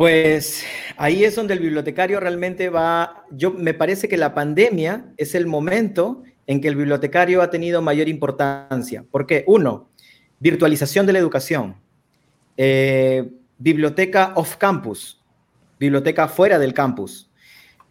[0.00, 0.64] Pues
[0.96, 5.46] ahí es donde el bibliotecario realmente va, yo me parece que la pandemia es el
[5.46, 9.04] momento en que el bibliotecario ha tenido mayor importancia.
[9.10, 9.90] Porque uno,
[10.38, 11.76] virtualización de la educación,
[12.56, 15.22] eh, biblioteca off campus,
[15.78, 17.30] biblioteca fuera del campus,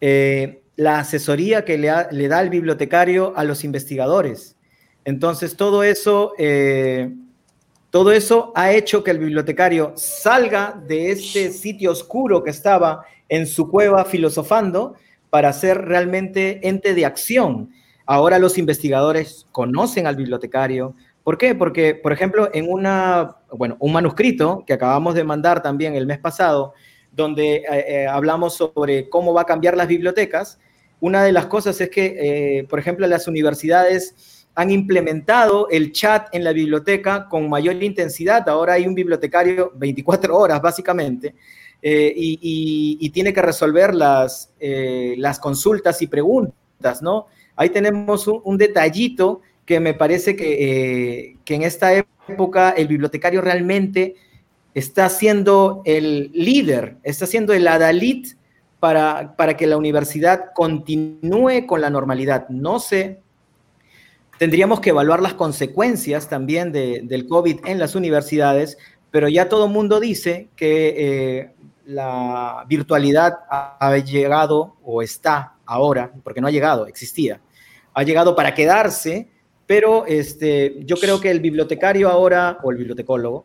[0.00, 4.56] eh, la asesoría que le, da el bibliotecario a los investigadores.
[5.04, 7.14] Entonces, todo eso eh,
[7.90, 13.46] todo eso ha hecho que el bibliotecario salga de este sitio oscuro que estaba en
[13.46, 14.94] su cueva filosofando
[15.28, 17.70] para ser realmente ente de acción.
[18.06, 20.94] Ahora los investigadores conocen al bibliotecario.
[21.24, 21.54] ¿Por qué?
[21.54, 26.18] Porque, por ejemplo, en una, bueno, un manuscrito que acabamos de mandar también el mes
[26.18, 26.74] pasado,
[27.12, 30.58] donde eh, eh, hablamos sobre cómo va a cambiar las bibliotecas,
[31.00, 34.14] una de las cosas es que, eh, por ejemplo, las universidades
[34.54, 38.48] han implementado el chat en la biblioteca con mayor intensidad.
[38.48, 41.34] Ahora hay un bibliotecario 24 horas, básicamente,
[41.82, 47.26] eh, y, tiene que resolver las, eh, las consultas y preguntas, ¿no?
[47.56, 53.40] Ahí tenemos un, detallito que me parece que, eh, que, en esta época el bibliotecario
[53.40, 54.14] realmente
[54.74, 58.26] está siendo el líder, está siendo el adalid
[58.78, 62.48] para, para que la universidad continúe con la normalidad.
[62.48, 63.20] No sé
[64.40, 68.78] Tendríamos que evaluar las consecuencias también del COVID en las universidades,
[69.10, 71.50] pero ya todo el mundo dice que eh,
[71.84, 77.42] la virtualidad ha llegado o está ahora, porque no ha llegado, existía,
[77.92, 79.28] ha llegado para quedarse,
[79.66, 83.44] pero este, yo creo que el bibliotecario ahora, o el bibliotecólogo,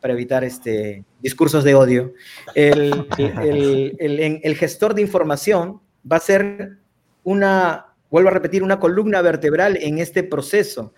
[0.00, 2.12] para evitar este, discursos de odio,
[2.56, 3.06] el,
[4.00, 5.80] el gestor de información
[6.10, 6.78] va a ser
[7.22, 10.94] una vuelvo a repetir, una columna vertebral en este proceso,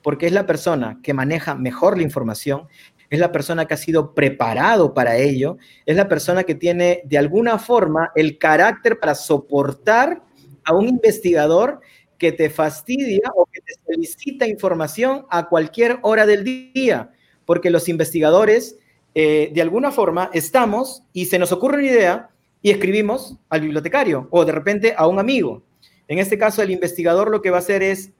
[0.00, 2.68] porque es la persona que maneja mejor la información,
[3.10, 5.56] es la persona que ha sido preparado para ello,
[5.86, 10.22] es la persona que tiene de alguna forma el carácter para soportar
[10.62, 11.80] a un investigador
[12.16, 17.10] que te fastidia o que te solicita información a cualquier hora del día,
[17.44, 18.78] porque los investigadores,
[19.16, 22.30] eh, de alguna forma, estamos y se nos ocurre una idea
[22.62, 25.64] y escribimos al bibliotecario o de repente a un amigo.
[26.08, 28.12] En este caso, el investigador lo que va a hacer es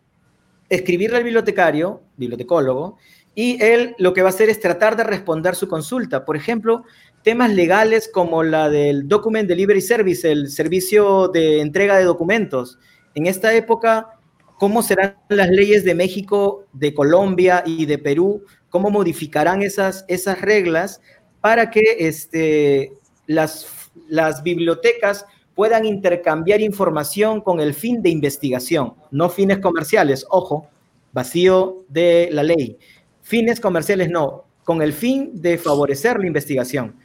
[0.69, 2.99] escribirle al bibliotecario, bibliotecólogo,
[3.35, 6.25] y él lo que va a hacer es tratar de responder su consulta.
[6.25, 6.85] Por ejemplo,
[7.23, 12.79] temas legales como la del Document Delivery Service, el servicio de entrega de documentos.
[13.15, 14.19] En esta época,
[14.59, 18.45] ¿cómo serán las leyes de México, de Colombia y de Perú?
[18.69, 21.01] ¿Cómo modificarán esas, esas reglas
[21.41, 22.93] para que este,
[23.27, 30.69] las, las bibliotecas puedan intercambiar información con el fin de investigación, no fines comerciales, ojo,
[31.13, 32.79] vacío de la ley.
[33.21, 36.97] Fines comerciales no, con el fin de favorecer la investigación.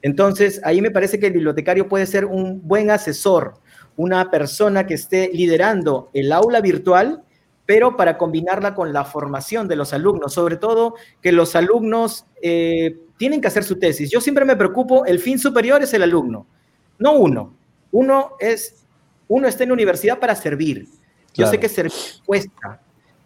[0.00, 3.54] Entonces, ahí me parece que el bibliotecario puede ser un buen asesor,
[3.96, 7.24] una persona que esté liderando el aula virtual,
[7.66, 12.96] pero para combinarla con la formación de los alumnos, sobre todo que los alumnos eh,
[13.18, 14.10] tienen que hacer su tesis.
[14.10, 16.46] Yo siempre me preocupo, el fin superior es el alumno,
[16.98, 17.58] no uno.
[17.90, 18.86] Uno es,
[19.28, 20.86] uno está en la universidad para servir.
[21.34, 21.92] Yo sé que servir
[22.26, 22.80] cuesta,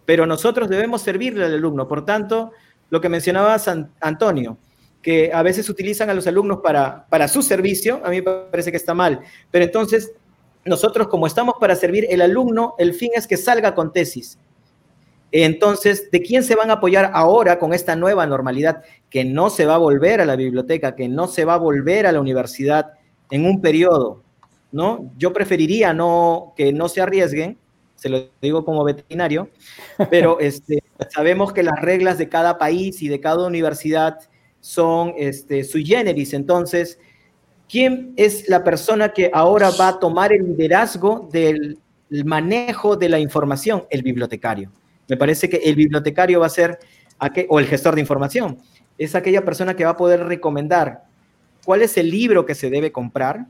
[0.05, 1.87] pero nosotros debemos servirle al alumno.
[1.87, 2.51] Por tanto,
[2.89, 3.57] lo que mencionaba
[3.99, 4.57] Antonio,
[5.01, 8.71] que a veces utilizan a los alumnos para, para su servicio, a mí me parece
[8.71, 9.19] que está mal.
[9.51, 10.13] Pero entonces,
[10.65, 14.37] nosotros como estamos para servir el alumno, el fin es que salga con tesis.
[15.31, 18.83] Entonces, ¿de quién se van a apoyar ahora con esta nueva normalidad?
[19.09, 22.05] Que no se va a volver a la biblioteca, que no se va a volver
[22.05, 22.93] a la universidad
[23.31, 24.22] en un periodo.
[24.73, 25.13] ¿No?
[25.17, 27.57] Yo preferiría no, que no se arriesguen,
[27.95, 29.49] se lo digo como veterinario,
[30.09, 34.19] pero este, sabemos que las reglas de cada país y de cada universidad
[34.59, 36.99] son este, sui generis, entonces,
[37.69, 41.77] ¿quién es la persona que ahora va a tomar el liderazgo del
[42.25, 43.85] manejo de la información?
[43.89, 44.71] El bibliotecario.
[45.07, 46.79] Me parece que el bibliotecario va a ser,
[47.47, 48.57] o el gestor de información,
[48.97, 51.03] es aquella persona que va a poder recomendar
[51.63, 53.45] cuál es el libro que se debe comprar,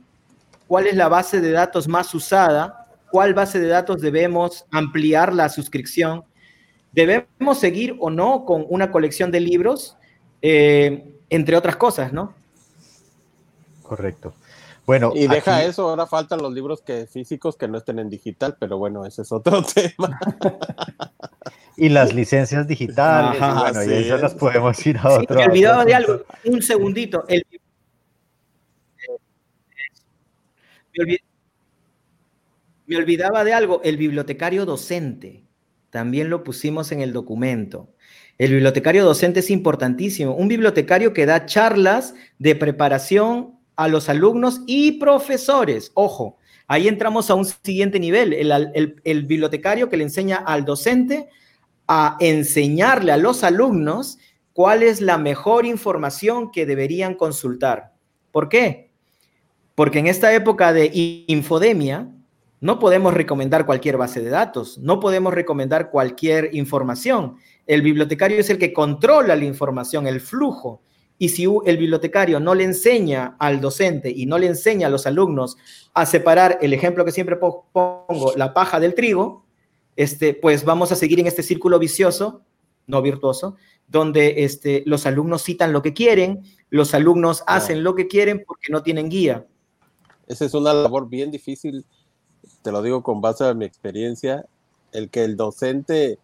[0.67, 5.49] cuál es la base de datos más usada, cuál base de datos debemos ampliar la
[5.49, 6.23] suscripción,
[6.91, 9.97] debemos seguir o no con una colección de libros,
[10.41, 12.33] eh, entre otras cosas, ¿no?
[13.83, 14.33] Correcto.
[14.85, 18.57] Bueno, y deja eso, ahora faltan los libros que físicos que no estén en digital,
[18.59, 20.19] pero bueno, ese es otro tema.
[21.77, 25.37] y las licencias digitales, bueno, y esas las podemos ir a otro.
[25.37, 27.23] me olvidaba de algo, un segundito.
[27.29, 27.45] El
[32.85, 35.43] me, olvidaba de algo, el bibliotecario docente.
[35.89, 37.93] También lo pusimos en el documento.
[38.37, 40.35] El bibliotecario docente es importantísimo.
[40.35, 45.91] Un bibliotecario que da charlas de preparación a los alumnos y profesores.
[45.93, 46.37] Ojo,
[46.67, 51.29] ahí entramos a un siguiente nivel, el, bibliotecario que le enseña al docente
[51.87, 54.17] a enseñarle a los alumnos
[54.53, 57.93] cuál es la mejor información que deberían consultar.
[58.31, 58.92] ¿Por qué?
[59.75, 60.91] Porque en esta época de
[61.27, 62.09] infodemia,
[62.63, 67.35] no podemos recomendar cualquier base de datos, no podemos recomendar cualquier información.
[67.67, 70.81] El bibliotecario es el que controla la información, el flujo.
[71.17, 75.05] Y si el bibliotecario no le enseña al docente y no le enseña a los
[75.05, 75.57] alumnos
[75.93, 79.45] a separar el ejemplo que siempre pongo, la paja del trigo,
[79.97, 82.43] este, pues vamos a seguir en este círculo vicioso,
[82.87, 83.57] no virtuoso,
[83.89, 88.71] donde este, los alumnos citan lo que quieren, los alumnos hacen lo que quieren porque
[88.71, 89.45] no tienen guía.
[90.27, 91.85] Esa es una labor bien difícil,
[92.61, 94.45] te lo digo con base a mi experiencia,
[94.91, 96.19] el que el docente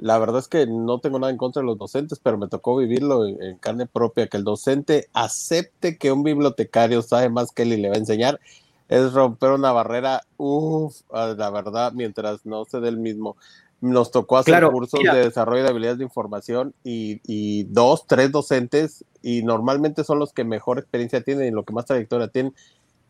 [0.00, 2.76] la verdad es que no tengo nada en contra de los docentes, pero me tocó
[2.76, 7.74] vivirlo en, carne propia, que el docente acepte que un bibliotecario sabe más que él
[7.74, 8.40] y le va a enseñar,
[8.88, 13.36] es romper una barrera, uff, ah, la verdad, mientras no se dé el mismo.
[13.82, 19.42] Nos tocó hacer cursos de desarrollo de habilidades de información y, dos, tres docentes, y
[19.42, 22.54] normalmente son los que mejor experiencia tienen y lo que más trayectoria tienen,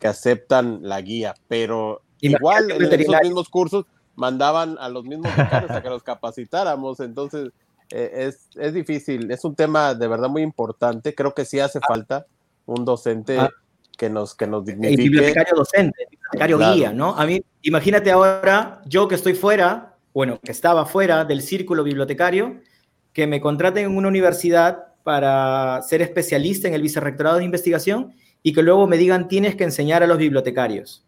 [0.00, 3.84] que aceptan la guía, pero igual en esos mismos cursos
[4.16, 7.00] mandaban a los mismos becarios a que los capacitáramos.
[7.00, 7.50] Entonces,
[7.90, 9.30] eh, es, difícil.
[9.30, 11.14] Es un tema de verdad muy importante.
[11.14, 11.86] Creo que sí hace ah.
[11.86, 12.26] falta
[12.66, 13.50] un docente ah.
[13.96, 15.02] que nos, que nos dignifique.
[15.02, 17.14] El bibliotecario docente, bibliotecario guía, ¿no?
[17.14, 22.60] A mí, imagínate ahora, yo que estoy fuera, bueno, que estaba fuera del círculo bibliotecario,
[23.12, 28.12] que me contraten en una universidad para ser especialista en el vicerrectorado de investigación
[28.42, 31.04] y que luego me digan tienes que enseñar a los bibliotecarios.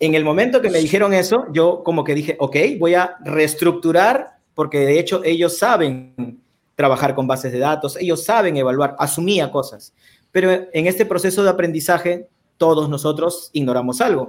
[0.00, 4.38] En el momento que me dijeron eso, yo como que dije, ok, voy a reestructurar,
[4.54, 6.40] porque de hecho ellos saben
[6.74, 9.92] trabajar con bases de datos, ellos saben evaluar, asumía cosas.
[10.32, 14.28] Pero en este proceso de aprendizaje, todos nosotros ignoramos algo.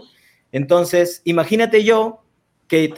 [0.51, 2.21] Entonces, imagínate yo
[2.67, 2.89] que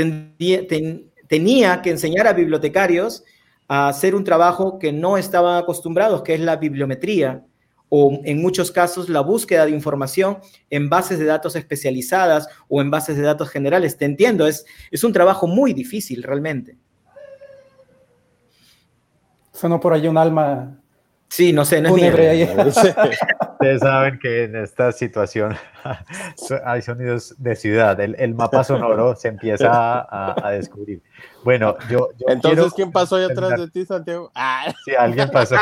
[1.28, 3.24] tenía que enseñar a bibliotecarios
[3.68, 7.44] a hacer un trabajo que no estaban acostumbrados, que es la bibliometría
[7.90, 12.92] o en muchos casos la búsqueda de información en bases de datos especializadas o en
[12.92, 13.98] bases de datos generales.
[13.98, 16.78] Te entiendo, es, es un trabajo muy difícil realmente.
[19.54, 20.78] Sonó por ahí un alma.
[21.30, 22.04] Sí, no sé, no es
[23.52, 25.56] Ustedes saben que en esta situación
[26.66, 28.00] hay sonidos de ciudad.
[28.00, 31.02] El, mapa sonoro se empieza a, descubrir.
[31.44, 32.10] Bueno, yo.
[32.28, 34.32] Entonces, ¿quién pasó ahí atrás de ti, Santiago?
[34.36, 34.74] Ah.
[34.86, 35.56] Sí, alguien pasó.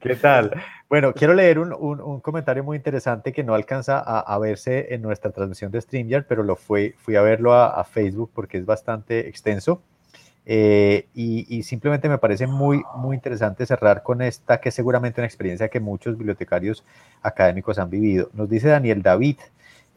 [0.00, 0.52] ¿Qué tal?
[0.88, 5.72] Bueno, quiero leer un, comentario muy interesante que no alcanza a, verse en nuestra transmisión
[5.72, 9.82] de StreamYard, pero lo fui, fui a verlo a Facebook porque es bastante extenso.
[10.46, 15.26] Eh, y, simplemente me parece muy, muy interesante cerrar con esta, que es seguramente una
[15.26, 16.84] experiencia que muchos bibliotecarios
[17.22, 18.30] académicos han vivido.
[18.34, 19.38] Nos dice Daniel David,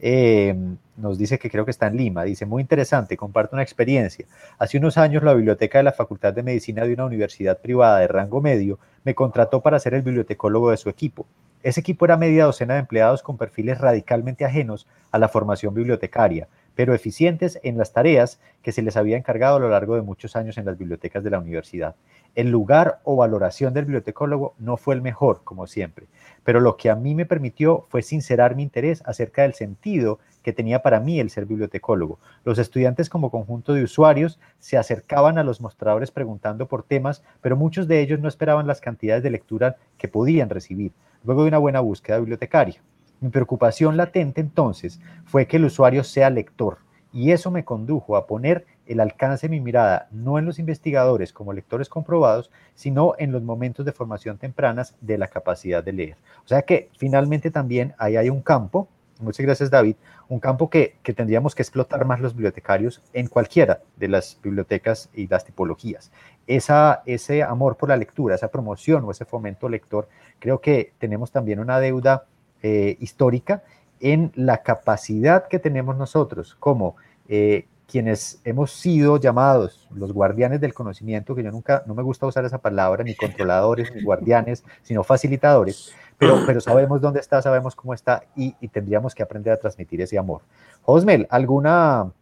[0.00, 0.54] eh,
[0.96, 4.26] nos dice que creo que está en Lima, dice, muy interesante, comparto una experiencia.
[4.58, 8.08] Hace unos años la biblioteca de la Facultad de Medicina de una universidad privada de
[8.08, 11.26] rango medio me contrató para ser el bibliotecólogo de su equipo.
[11.62, 16.48] Ese equipo era media docena de empleados con perfiles radicalmente ajenos a la formación bibliotecaria
[16.78, 20.36] pero eficientes en las tareas que se les había encargado a lo largo de muchos
[20.36, 21.96] años en las bibliotecas de la universidad.
[22.36, 26.06] El lugar o valoración del bibliotecólogo no fue el mejor, como siempre,
[26.44, 30.52] pero lo que a mí me permitió fue sincerar mi interés acerca del sentido que
[30.52, 32.20] tenía para mí el ser bibliotecólogo.
[32.44, 37.56] Los estudiantes como conjunto de usuarios se acercaban a los mostradores preguntando por temas, pero
[37.56, 40.92] muchos de ellos no esperaban las cantidades de lectura que podían recibir,
[41.24, 42.80] luego de una buena búsqueda bibliotecaria.
[43.20, 46.78] Mi preocupación latente entonces fue que el usuario sea lector
[47.12, 51.32] y eso me condujo a poner el alcance de mi mirada no en los investigadores
[51.32, 56.16] como lectores comprobados, sino en los momentos de formación tempranas de la capacidad de leer.
[56.44, 58.88] O sea que finalmente también ahí hay un campo,
[59.20, 59.96] muchas gracias David,
[60.28, 65.26] un campo que, tendríamos que explotar más los bibliotecarios en cualquiera de las bibliotecas y
[65.26, 66.12] las tipologías.
[66.46, 70.08] Esa, ese amor por la lectura, esa promoción o ese fomento lector,
[70.38, 72.26] creo que tenemos también una deuda
[72.62, 73.62] eh, histórica
[74.00, 76.96] en la capacidad que tenemos nosotros como
[77.28, 82.26] eh, quienes hemos sido llamados los guardianes del conocimiento, que yo nunca, no me gusta
[82.26, 87.74] usar esa palabra, ni controladores, ni guardianes, sino facilitadores, pero, pero sabemos dónde está, sabemos
[87.74, 90.42] cómo está y, tendríamos que aprender a transmitir ese amor.
[90.84, 92.12] Osmel, ¿alguna,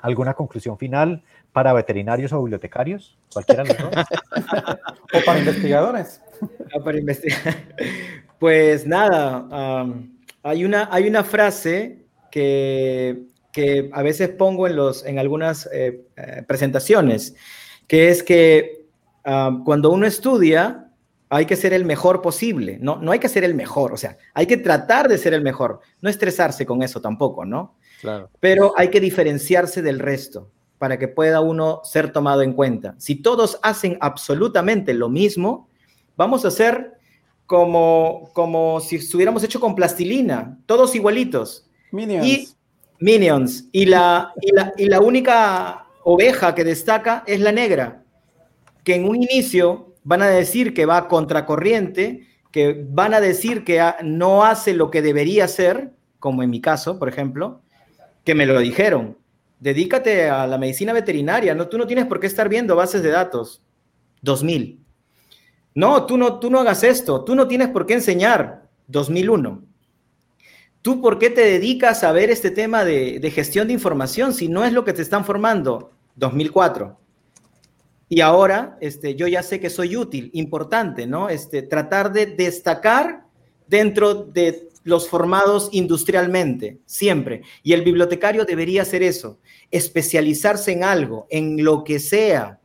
[0.00, 3.16] alguna conclusión final para veterinarios o bibliotecarios?
[3.32, 4.04] Cualquiera de los dos.
[5.14, 6.20] o para investigadores.
[6.84, 7.56] para investigar.
[8.40, 9.86] Pues nada,
[10.42, 16.06] hay, una, hay una frase que, que, a veces pongo en, los, en algunas eh,
[16.16, 17.36] eh, presentaciones,
[17.86, 18.86] que es que
[19.22, 20.90] cuando uno estudia,
[21.28, 24.16] hay que ser el mejor posible, no, no hay que ser el mejor, o sea,
[24.32, 27.76] hay que tratar de ser el mejor, no estresarse con eso tampoco, ¿no?
[28.00, 28.30] Claro.
[28.40, 32.94] Pero hay que diferenciarse del resto para que pueda uno ser tomado en cuenta.
[32.96, 35.68] Si todos hacen absolutamente lo mismo,
[36.16, 36.99] vamos a ser
[37.50, 41.68] como, como si estuviéramos hecho con plastilina, todos igualitos.
[41.90, 42.24] Minions.
[42.24, 42.48] Y,
[43.00, 43.64] minions.
[43.72, 48.04] Y la, y la, y la única oveja que destaca es la negra,
[48.84, 53.84] que en un inicio van a decir que va contracorriente, que van a decir que
[54.04, 55.90] no hace lo que debería hacer,
[56.20, 57.62] como en mi caso, por ejemplo,
[58.22, 59.18] que me lo dijeron.
[59.58, 63.10] Dedícate a la medicina veterinaria, no, tú no tienes por qué estar viendo bases de
[63.10, 63.60] datos.
[64.22, 64.79] 2000.
[65.74, 68.68] No, tú no, tú no hagas esto, tú no tienes por qué enseñar.
[68.90, 69.62] 2001.
[70.82, 74.64] ¿Tú por qué te dedicas a ver este tema de, gestión de información si no
[74.64, 75.92] es lo que te están formando?
[76.16, 76.98] 2004.
[78.08, 81.28] Y ahora este, yo ya sé que soy útil, importante, ¿no?
[81.28, 83.24] Este, tratar de destacar
[83.68, 87.42] dentro de los formados industrialmente, siempre.
[87.62, 89.38] Y el bibliotecario debería hacer eso,
[89.70, 92.59] especializarse en algo, en lo que sea,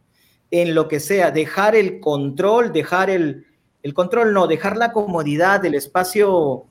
[0.62, 3.46] en lo que sea, dejar el control, dejar el,
[3.84, 6.66] el control, no, dejar la comodidad del espacio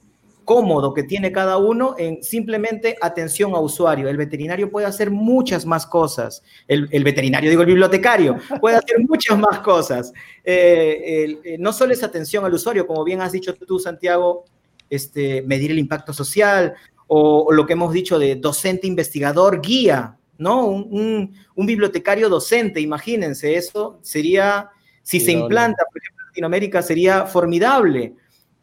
[0.45, 4.09] cómodo que tiene cada uno en simplemente atención a usuario.
[4.09, 6.43] El veterinario puede hacer muchas más cosas.
[6.69, 10.13] El, veterinario, digo el bibliotecario, puede hacer muchas más cosas.
[10.45, 14.45] Eh, eh, no solo es atención al usuario, como bien has dicho tú, Santiago,
[14.91, 16.75] este, medir el impacto social
[17.07, 20.67] o, lo que hemos dicho de docente investigador, guía, ¿no?
[20.67, 24.71] Un, bibliotecario docente, imagínense, eso sería,
[25.03, 28.15] si se implanta, por ejemplo, en Latinoamérica, sería formidable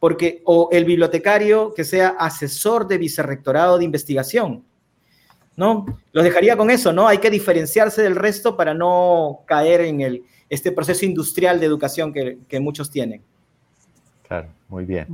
[0.01, 4.65] porque o el bibliotecario que sea asesor de vicerrectorado de investigación,
[5.55, 5.85] ¿no?
[6.11, 7.07] Los dejaría con eso, ¿no?
[7.07, 12.11] Hay que diferenciarse del resto para no caer en el, este proceso industrial de educación
[12.11, 13.21] que, que muchos tienen.
[14.27, 15.07] Claro, muy bien.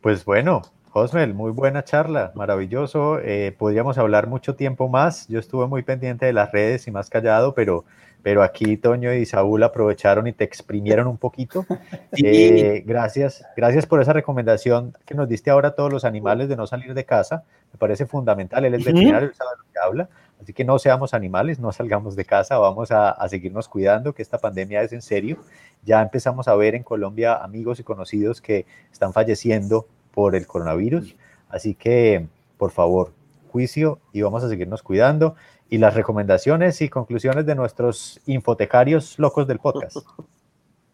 [0.00, 0.62] Pues bueno,
[0.92, 3.20] Osmel, muy buena charla, maravilloso.
[3.20, 5.28] Eh, podríamos hablar mucho tiempo más.
[5.28, 7.84] Yo estuve muy pendiente de las redes y más callado, pero
[8.22, 11.64] pero aquí Toño y Saúl aprovecharon y te exprimieron un poquito.
[12.22, 16.56] Eh, gracias, gracias por esa recomendación que nos diste ahora a todos los animales de
[16.56, 17.44] no salir de casa.
[17.72, 18.64] Me parece fundamental.
[18.64, 20.08] Él es veterinario, él sabe lo que habla.
[20.42, 24.22] Así que no seamos animales, no salgamos de casa, vamos a, a, seguirnos cuidando, que
[24.22, 25.38] esta pandemia es en serio.
[25.84, 31.16] Ya empezamos a ver en Colombia amigos y conocidos que están falleciendo por el coronavirus.
[31.48, 32.26] Así que,
[32.58, 33.12] por favor,
[33.50, 35.34] juicio y vamos a seguirnos cuidando
[35.68, 39.96] y las recomendaciones y conclusiones de nuestros infotecarios locos del podcast.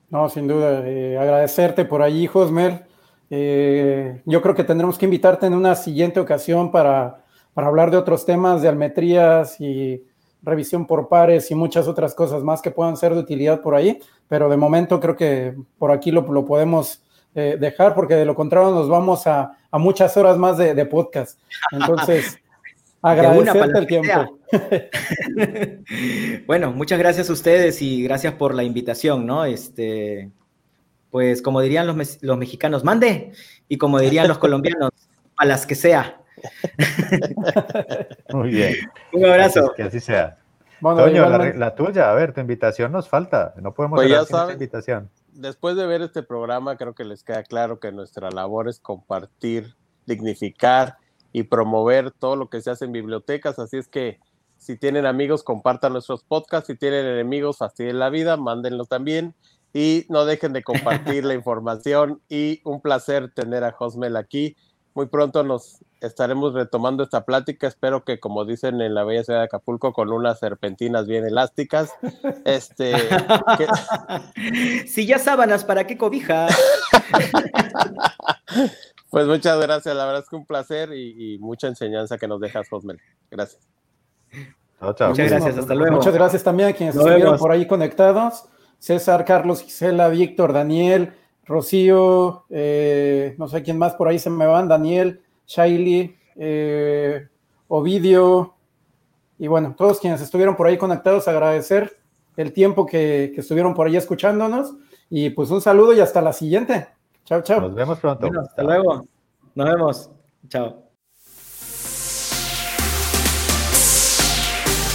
[0.09, 2.87] No, sin duda, eh, agradecerte por allí, Josmer.
[3.29, 7.97] Eh, yo creo que tendremos que invitarte en una siguiente ocasión para, para, hablar de
[7.97, 10.05] otros temas de almetrías y
[10.43, 13.99] revisión por pares y muchas otras cosas más que puedan ser de utilidad por ahí,
[14.29, 17.03] pero de momento creo que por aquí lo, lo podemos
[17.37, 20.87] eh, dejar porque de lo contrario nos vamos a, a muchas horas más de, de
[20.87, 21.39] podcast.
[21.71, 22.39] Entonces...
[23.03, 24.39] Agradecerte el tiempo.
[26.47, 29.45] bueno, muchas gracias a ustedes y gracias por la invitación, ¿no?
[29.45, 30.31] Este,
[31.11, 33.31] pues como dirían los, los mexicanos, mande,
[33.69, 34.91] y como dirían los colombianos,
[35.37, 36.21] a las que sea.
[38.33, 38.75] Muy bien.
[39.13, 39.73] Un abrazo.
[39.77, 40.39] Que así sea.
[40.81, 43.55] Toño, la, tuya, a ver, tu invitación nos falta.
[43.61, 45.11] No podemos pues ya invitación.
[45.37, 49.77] Después de ver este programa, creo que les queda claro que nuestra labor es compartir,
[50.07, 50.97] dignificar
[51.31, 53.59] y promover todo lo que se hace en bibliotecas.
[53.59, 54.19] Así es que
[54.57, 56.69] si tienen amigos, compartan nuestros podcasts.
[56.69, 59.35] Si tienen enemigos, fastidien la vida, mándenlo también.
[59.75, 62.23] Y no dejen de compartir la información.
[62.31, 64.57] Y un placer tener a Josmel aquí.
[64.97, 67.67] Muy pronto nos estaremos retomando esta plática.
[67.67, 71.93] Espero que, como dicen en la bella ciudad de Acapulco, con unas serpentinas bien elásticas.
[72.47, 72.95] Este,
[74.87, 76.49] Si ya sábanas, ¿para qué cobija?
[79.11, 82.69] Pues muchas gracias, la verdad es que un placer y, mucha enseñanza que nos dejas,
[82.69, 83.01] Josmel.
[83.31, 83.67] Gracias.
[84.81, 85.97] Muchas gracias, hasta luego.
[85.97, 88.47] Muchas gracias también a quienes estuvieron por ahí conectados.
[88.79, 91.15] César, Carlos, Gisela, Víctor, Daniel,
[91.47, 97.29] Rocío, eh, no sé quién más por ahí se me van, Daniel, Shaili, eh,
[97.69, 98.55] Ovidio,
[99.39, 101.97] y bueno, todos quienes estuvieron por ahí conectados, agradecer
[102.37, 104.75] el tiempo que, que estuvieron por ahí escuchándonos,
[105.09, 106.89] y pues un saludo y hasta la siguiente.
[107.27, 107.61] Chao, chao.
[107.61, 108.29] Nos vemos pronto.
[108.41, 109.07] hasta luego.
[109.55, 110.11] Nos vemos.
[110.49, 110.83] Chao.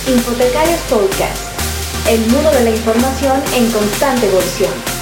[0.08, 1.52] Infotecarios Podcast.
[2.10, 5.01] El mundo de la información en constante evolución.